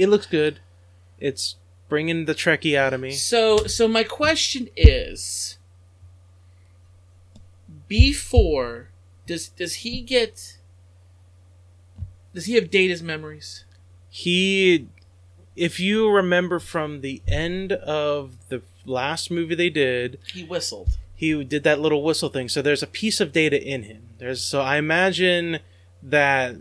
[0.00, 0.60] It looks good.
[1.18, 1.56] It's
[1.90, 3.10] bringing the Trekkie out of me.
[3.12, 5.58] So, so my question is,
[7.86, 8.88] before
[9.26, 10.56] does does he get?
[12.34, 13.64] Does he have Data's memories?
[14.08, 14.88] He,
[15.56, 20.96] if you remember from the end of the last movie they did, He whistled.
[21.14, 22.48] he did that little whistle thing.
[22.48, 24.02] So there's a piece of data in him.
[24.18, 25.58] There's so I imagine
[26.02, 26.56] that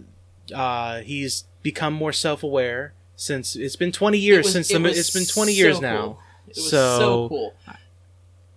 [0.53, 4.89] uh, he's become more self-aware since it's been 20 It years was- since it the
[4.89, 6.01] it's been 20 years so now.
[6.01, 6.19] cool.
[6.47, 7.53] It was So- so, cool.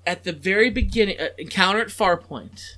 [0.07, 2.77] At the very beginning, uh, encounter at Farpoint,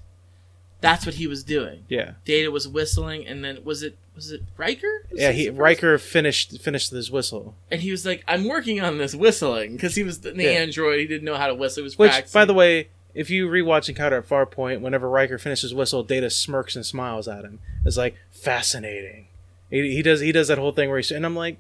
[0.81, 1.85] that's what he was doing.
[1.89, 5.07] Yeah, Data was whistling, and then was it was it Riker?
[5.11, 5.33] Was yeah.
[5.33, 7.55] He Riker finished finished his whistle.
[7.71, 10.51] and he was like, "I'm working on this whistling" because he was the, the Yeah.
[10.51, 11.01] android.
[11.01, 11.81] He didn't know how to whistle.
[11.83, 12.39] He was Which, practicing.
[12.39, 16.29] by the way, if you rewatch Encounter at Farpoint, whenever Riker finishes his whistle, Data
[16.31, 17.59] smirks and smiles at him.
[17.87, 19.29] It's like fascinating.
[19.75, 21.59] He, he does he does that whole thing where he's and I'm like,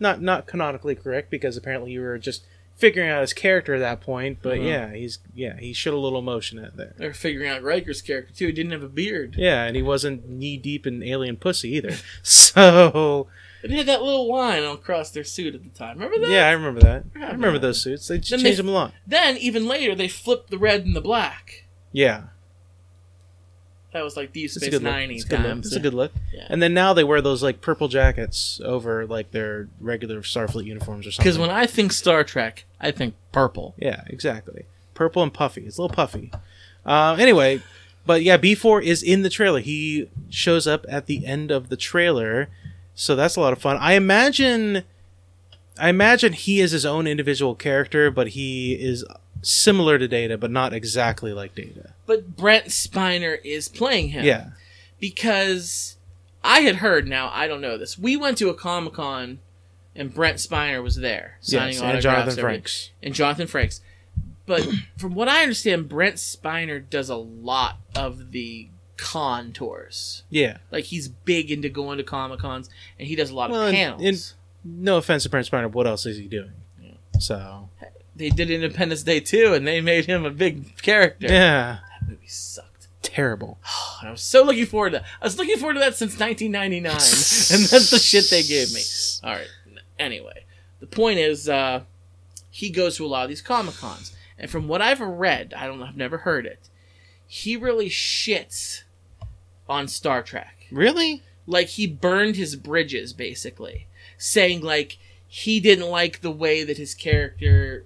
[0.00, 2.44] not not canonically correct because apparently you were just
[2.76, 4.38] figuring out his character at that point.
[4.40, 4.66] But Mhm.
[4.68, 6.94] yeah, he's yeah he showed a little emotion at there.
[6.96, 8.46] They're figuring out Riker's character too.
[8.46, 9.34] He didn't have a beard.
[9.36, 11.96] Yeah, and he wasn't knee deep in alien pussy either.
[12.22, 13.26] so
[13.62, 15.98] And they had that little line across their suit at the time.
[15.98, 16.32] Remember that?
[16.32, 17.04] yeah, I remember that.
[17.16, 18.06] I remember those suits.
[18.06, 18.94] They just Then changed they- them a lot.
[19.06, 21.64] Then even later, they flipped the red and the black.
[21.90, 22.24] Yeah,
[23.92, 24.92] That was like Deep Space good look.
[24.92, 25.66] Nine It's times.
[25.66, 26.12] It's a good look.
[26.32, 26.46] Yeah.
[26.50, 31.06] And then now they wear those like purple jackets over like their regular Starfleet uniforms
[31.06, 31.24] or something.
[31.24, 33.74] Because when I think Star Trek, I think purple.
[33.78, 35.64] yeah, exactly, purple and puffy.
[35.64, 36.30] It's a little puffy.
[36.84, 37.62] Uh, anyway,
[38.04, 39.60] but yeah, B four is in the trailer.
[39.60, 42.48] He shows up at the end of the trailer,
[42.94, 43.78] so that's a lot of fun.
[43.78, 44.84] I imagine,
[45.78, 49.02] I imagine he is his own individual character, but he is
[49.40, 51.94] similar to Data, but not exactly like Data.
[52.08, 54.24] But Brent Spiner is playing him.
[54.24, 54.46] Yeah,
[54.98, 55.96] Because
[56.42, 57.98] I had heard, now I don't know this.
[57.98, 59.38] We went to a Comic Con
[59.94, 62.28] and Brent Spiner was there signing yes, autographs.
[62.28, 62.44] and Jonathan.
[62.62, 62.90] Frakes.
[63.02, 63.80] And Jonathan Frakes.
[64.46, 70.22] But from what I understand, Brent Spiner does a lot of the con tours.
[70.30, 70.58] Yeah.
[70.72, 73.68] Like he's big into going to Comic Cons and he does a lot Well, of
[73.68, 74.02] and- panels.
[74.02, 74.32] and-
[74.82, 76.52] No offense to Brent Spiner, what else is he doing?
[76.82, 76.94] Yeah.
[77.20, 77.68] So
[78.16, 81.26] they did Independence Day too, and they made him a big character.
[81.28, 81.78] yeah,
[82.28, 82.88] sucked.
[83.02, 83.58] terrible.
[84.02, 84.98] I was so looking forward to.
[84.98, 85.06] That.
[85.20, 88.82] I was looking forward to that since 1999, and that's the shit they gave me.
[89.24, 89.48] All right.
[89.98, 90.44] Anyway,
[90.80, 91.82] the point is, uh,
[92.50, 95.66] he goes to a lot of these comic cons, and from what I've read, I
[95.66, 96.68] don't know, I've never heard it.
[97.26, 98.82] He really shits
[99.68, 100.66] on Star Trek.
[100.70, 101.22] Really?
[101.46, 106.94] Like he burned his bridges, basically, saying like he didn't like the way that his
[106.94, 107.84] character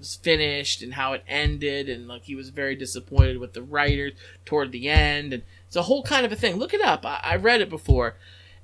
[0.00, 4.14] was finished and how it ended, and like he was very disappointed with the writers
[4.44, 6.56] toward the end, and it's a whole kind of a thing.
[6.56, 7.06] Look it up.
[7.06, 8.16] I, I read it before,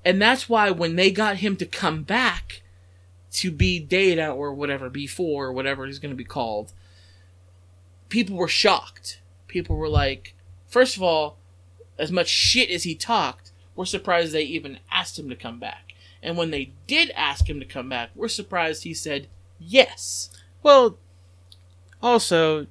[0.05, 2.63] and that's why when they got him to come back
[3.33, 6.73] to be Data or whatever, B four or whatever he's going to be called,
[8.09, 9.21] people were shocked.
[9.47, 10.35] People were like,
[10.67, 11.39] first of all,
[11.99, 15.93] as much shit as he talked, we're surprised they even asked him to come back.
[16.23, 19.29] And when they did ask him to come back, we're surprised he said
[19.59, 20.31] yes.
[20.63, 20.99] Well,
[22.03, 22.67] also,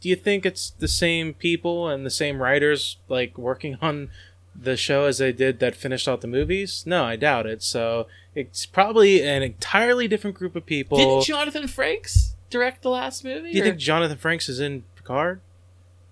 [0.00, 4.10] do you think it's the same people and the same writers like working on
[4.54, 6.84] the show as they did that finished out the movies?
[6.86, 7.62] No, I doubt it.
[7.62, 10.98] So it's probably an entirely different group of people.
[10.98, 13.50] Didn't Jonathan Frakes direct the last movie?
[13.50, 15.40] Do you or- think Jonathan Frakes is in Picard?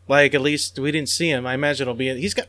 [0.09, 1.47] Like at least we didn't see him.
[1.47, 2.09] I imagine it'll be.
[2.09, 2.49] In, he's got.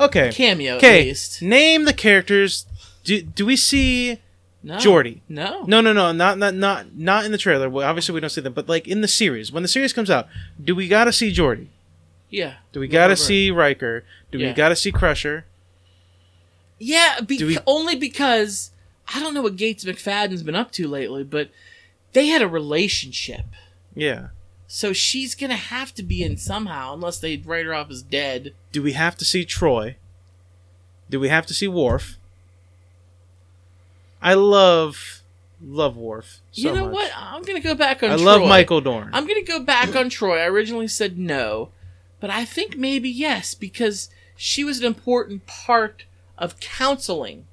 [0.00, 0.32] Okay.
[0.32, 1.14] cameo Okay.
[1.40, 2.66] Name the characters.
[3.04, 4.20] Do do we see
[4.66, 4.76] No.
[4.78, 5.20] Geordi?
[5.28, 5.62] No.
[5.66, 7.68] No, no, no, not not not not in the trailer.
[7.68, 10.08] Well, obviously we don't see them, but like in the series, when the series comes
[10.10, 10.26] out,
[10.62, 11.66] do we gotta see Geordi?
[12.30, 12.54] Yeah.
[12.72, 13.16] Do we gotta Remember.
[13.16, 14.04] see Riker?
[14.32, 14.48] Do Yeah.
[14.48, 15.44] we gotta see Crusher?
[16.78, 18.70] Yeah, Do we- only because
[19.14, 21.50] I don't know what Gates McFadden's been up to lately, but
[22.12, 23.44] they had a relationship.
[23.94, 24.28] Yeah.
[24.66, 28.54] So she's gonna have to be in somehow, unless they write her off as dead.
[28.72, 29.96] Do we have to see Troi?
[31.10, 32.18] Do we have to see Worf?
[34.24, 35.22] I love
[35.60, 36.40] love Worf.
[36.50, 36.94] So you know much.
[36.94, 37.12] what?
[37.16, 38.10] I'm gonna go back on.
[38.10, 39.10] I love Michael Dorn.
[39.12, 40.40] I'm gonna go back on Troi.
[40.40, 41.68] I originally said no,
[42.20, 46.04] but I think maybe yes because she was an important part
[46.38, 47.46] of counseling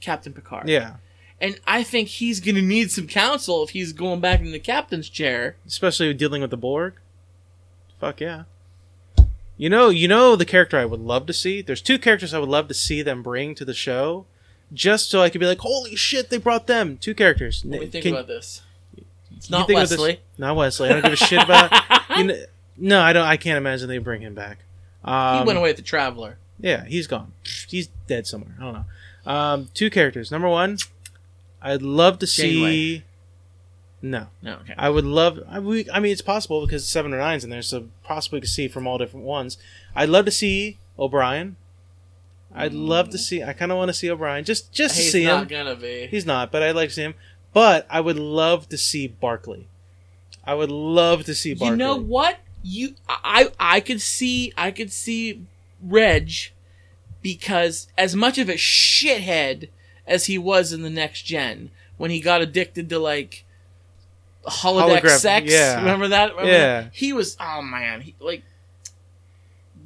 [0.00, 0.68] Captain Picard.
[0.68, 0.96] yeah,
[1.40, 5.08] and I think he's gonna need some counsel if he's going back in the captain's
[5.08, 5.56] chair.
[5.66, 6.94] especially dealing with the Borg.
[8.00, 8.44] Fuck yeah.
[9.56, 11.62] You know, you know the character I would love to see.
[11.62, 14.26] There's two characters I would love to see them bring to the show,
[14.72, 17.64] just so I could be like, "Holy shit, they brought them!" Two characters.
[17.64, 18.62] What do you think Can- about this?
[19.36, 20.20] It's not think about this- Wesley.
[20.38, 20.88] Not Wesley.
[20.88, 21.72] I don't give a shit about.
[22.18, 22.44] You know,
[22.76, 23.26] no, I don't.
[23.26, 24.58] I can't imagine they bring him back.
[25.02, 26.36] Um, he went away with the Traveler.
[26.60, 27.32] Yeah, he's gone.
[27.68, 28.54] He's dead somewhere.
[28.60, 28.84] I don't know.
[29.32, 30.30] Um, two characters.
[30.30, 30.76] Number one,
[31.62, 32.98] I'd love to see.
[32.98, 33.04] Janeway.
[34.02, 34.74] No, No, okay.
[34.76, 35.38] I would love.
[35.48, 38.46] I, we, I mean, it's possible because seven or nines in there, so possibly to
[38.46, 39.56] see from all different ones.
[39.94, 41.56] I'd love to see O'Brien.
[42.54, 43.20] I'd love to mm.
[43.20, 43.42] see.
[43.42, 45.04] I kind of want to see O'Brien just just to see him.
[45.04, 45.48] He's see not him.
[45.48, 46.06] gonna be.
[46.06, 47.14] He's not, but I'd like to see him.
[47.52, 49.68] But I would love to see Barkley.
[50.44, 51.70] I would love to see Barkley.
[51.70, 52.38] You know what?
[52.62, 55.44] You I I could see I could see
[55.82, 56.30] Reg
[57.20, 59.68] because as much of a shithead
[60.06, 63.44] as he was in the next gen when he got addicted to like
[64.44, 65.50] holodeck sex.
[65.50, 65.76] yeah.
[65.76, 66.32] Remember that?
[66.32, 66.80] Remember Yeah.
[66.82, 66.90] that?
[66.94, 68.42] He was oh man, he like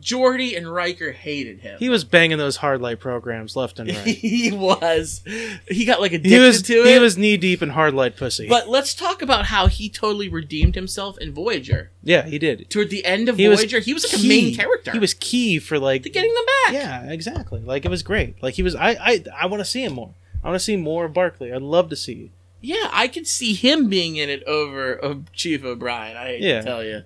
[0.07, 1.80] Geordi and Riker hated him.
[1.80, 4.07] He was banging those hard light programs left and right.
[4.07, 5.22] he was.
[5.68, 8.48] He got like addicted he was to he was knee deep in hard light pussy.
[8.48, 11.90] but let's talk about how he totally redeemed himself in Voyager.
[12.04, 12.70] yeah, he did.
[12.70, 14.92] Toward the end of He Voyager, he was like a main character.
[14.92, 16.72] He was key for like getting them back.
[16.74, 17.61] Yeah, exactly.
[17.62, 18.40] Like it was great.
[18.40, 18.76] Like he was.
[18.76, 20.14] I I I want to see him more.
[20.44, 21.52] I want to see more of Barkley.
[21.52, 22.30] I'd love to see.
[22.61, 26.16] Yeah, I could see him being in it over Chief O'Brien.
[26.16, 26.61] I Yeah.
[26.61, 27.02] tell you,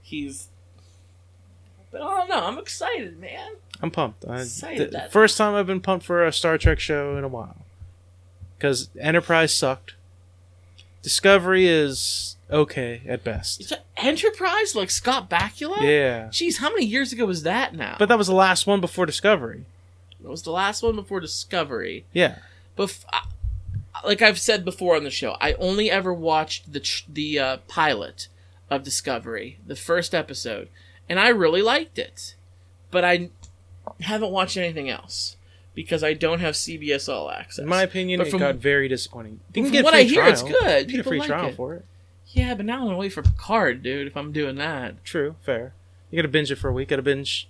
[0.00, 0.46] he's.
[1.90, 2.44] But I don't know.
[2.46, 3.52] I'm excited, man.
[3.82, 4.24] I'm pumped.
[4.28, 7.28] I, Excited that- first time I've been pumped for a Star Trek show in a
[7.28, 7.56] while.
[8.56, 9.94] Because Enterprise sucked.
[11.02, 13.72] Discovery is okay at best.
[13.96, 15.80] Enterprise like Scott Bakula.
[15.80, 17.96] Yeah, Jeez, how many years ago was that now?
[17.98, 19.64] but that was the last one before Discovery.
[20.22, 22.04] it was the last one before Discovery.
[22.12, 22.38] Yeah,
[22.78, 23.22] I-
[24.04, 27.56] like I've said before on the show, I only ever watched the tr- the uh,
[27.68, 28.28] pilot
[28.70, 30.68] of Discovery, the first episode,
[31.10, 32.34] and I really liked it,
[32.90, 33.28] but I
[34.00, 35.36] haven't watched anything else
[35.74, 37.58] because I don't have CBS All Access.
[37.58, 39.40] in my opinion, But it from- got very disappointing.
[39.52, 40.32] From get what I hear, trial.
[40.32, 40.90] it's good.
[40.90, 41.54] You get a free like trial it.
[41.56, 41.84] for it.
[42.28, 44.06] yeah, but now I'm gonna wait for Picard, dude.
[44.06, 45.74] If I'm doing that, True, fair.
[46.10, 46.88] You gotta binge it for a week.
[46.88, 47.48] Gotta binge.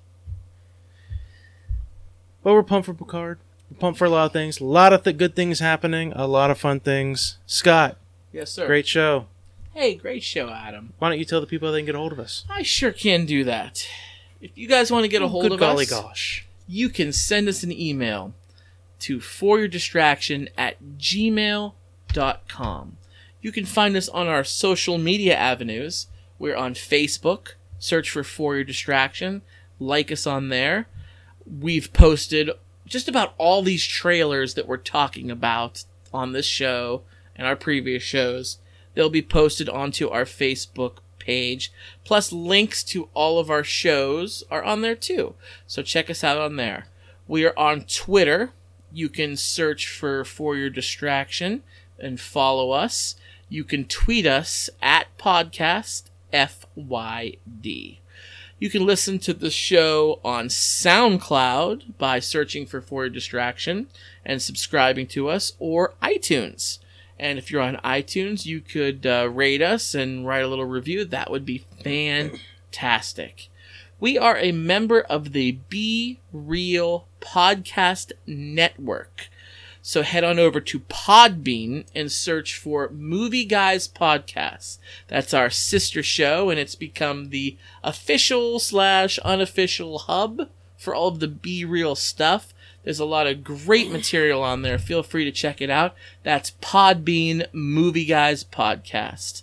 [2.42, 3.38] But we're pumped for Picard.
[3.70, 4.60] We're pumped for a lot of things.
[4.60, 6.12] A lot of th- good things happening.
[6.16, 7.38] A lot of fun things.
[7.46, 7.96] Scott,
[8.32, 8.66] yes, sir.
[8.66, 9.26] great show.
[9.72, 10.92] Hey, great show, Adam.
[10.98, 12.44] Why don't you tell the people how they can get a hold of us?
[12.50, 13.86] I sure can do that.
[14.40, 16.46] If you guys want to get a hold Good of golly us, gosh.
[16.66, 18.34] you can send us an email
[19.00, 22.96] to for your distraction at gmail.com.
[23.42, 26.08] You can find us on our social media avenues.
[26.38, 27.52] We're on Facebook.
[27.78, 29.40] Search for For Your Distraction.
[29.78, 30.88] Like us on there.
[31.46, 32.50] We've posted
[32.86, 37.02] just about all these trailers that we're talking about on this show
[37.34, 38.58] and our previous shows.
[38.94, 41.72] They'll be posted onto our Facebook page.
[42.04, 45.34] Plus, links to all of our shows are on there too.
[45.66, 46.86] So check us out on there.
[47.28, 48.52] We are on Twitter.
[48.92, 51.62] You can search for For Your Distraction
[51.98, 53.14] and follow us.
[53.48, 57.98] You can tweet us at podcast FYD.
[58.58, 63.88] You can listen to the show on SoundCloud by searching for For Your Distraction
[64.24, 66.78] and subscribing to us, or iTunes.
[67.20, 71.04] And if you're on iTunes, you could uh, rate us and write a little review.
[71.04, 73.48] That would be fantastic.
[74.00, 79.28] We are a member of the Be Real Podcast Network.
[79.82, 84.78] So head on over to Podbean and search for Movie Guys Podcast.
[85.06, 90.48] That's our sister show, and it's become the official slash unofficial hub
[90.78, 92.54] for all of the Be Real stuff.
[92.82, 94.78] There's a lot of great material on there.
[94.78, 95.94] Feel free to check it out.
[96.22, 99.42] That's Podbean Movie Guys Podcast.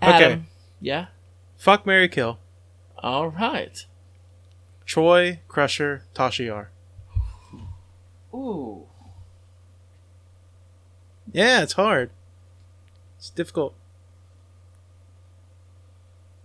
[0.00, 0.42] Adam, Okay.
[0.80, 1.06] Yeah?
[1.58, 2.38] Fuck Mary Kill.
[2.98, 3.84] All right.
[4.86, 6.70] Troi, Crusher, Tasha Yar.
[8.34, 8.86] Ooh.
[11.32, 12.10] Yeah, it's hard.
[13.18, 13.74] It's difficult.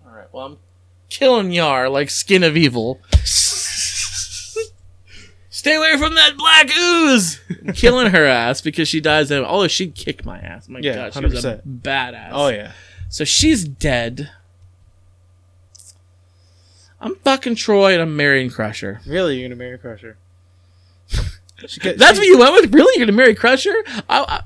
[0.05, 0.27] All right.
[0.31, 0.57] Well, I'm
[1.09, 2.99] killing Yar like skin of evil.
[5.67, 7.39] Stay away from that black ooze.
[7.75, 9.29] Killing her ass because she dies.
[9.31, 10.69] And although she kicked my ass.
[10.69, 12.29] My Yeah, God, she was a badass.
[12.31, 12.71] Oh yeah.
[13.09, 14.29] So she's dead.
[16.99, 19.01] I'm fucking Troi and I'm marrying Crusher.
[19.05, 20.17] Really, you're gonna marry Crusher?
[21.67, 22.73] She get- That's she- what you went with?
[22.73, 22.99] Really?
[22.99, 23.73] You're gonna marry Crusher?
[24.07, 24.41] I, I,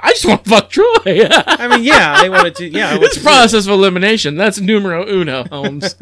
[0.00, 1.28] I just want to fuck Troi.
[1.30, 2.68] I mean, yeah, I wanted to.
[2.68, 4.36] Yeah, it's process of elimination.
[4.36, 5.96] That's numero uno, Holmes.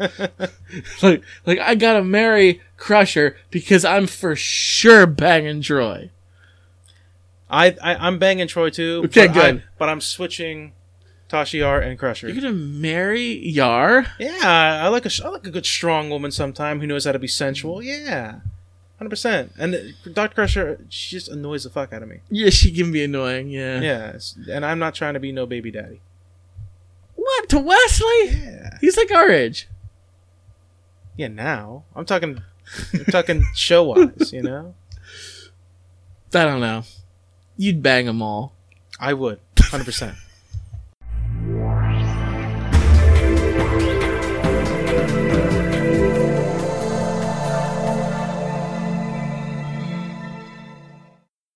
[1.01, 6.11] like, like I gotta marry Crusher because I'm for sure banging Troi.
[7.49, 9.01] I, I I'm banging Troi too.
[9.05, 9.55] Okay, but good.
[9.57, 10.73] I, but I'm switching
[11.29, 12.27] Tasha Yar and Crusher.
[12.27, 14.05] You're gonna marry Yar?
[14.19, 17.19] Yeah, I like a I like a good strong woman sometime who knows how to
[17.19, 17.81] be sensual.
[17.81, 18.41] Yeah,
[18.97, 19.51] hundred percent.
[19.57, 20.33] And Dr.
[20.35, 22.19] Crusher, she just annoys the fuck out of me.
[22.29, 23.49] Yeah, she can be annoying.
[23.49, 23.79] Yeah.
[23.81, 24.19] Yeah,
[24.51, 26.01] and I'm not trying to be no baby daddy.
[27.15, 28.29] What to Wesley?
[28.29, 29.67] Yeah, He's like our age.
[31.17, 31.27] yeah.
[31.27, 32.41] Now I'm talking,
[32.93, 34.31] I'm talking show wise.
[34.31, 34.75] You know,
[36.33, 36.83] I don't know.
[37.57, 38.53] You'd bang them all.
[38.99, 40.15] I would hundred percent.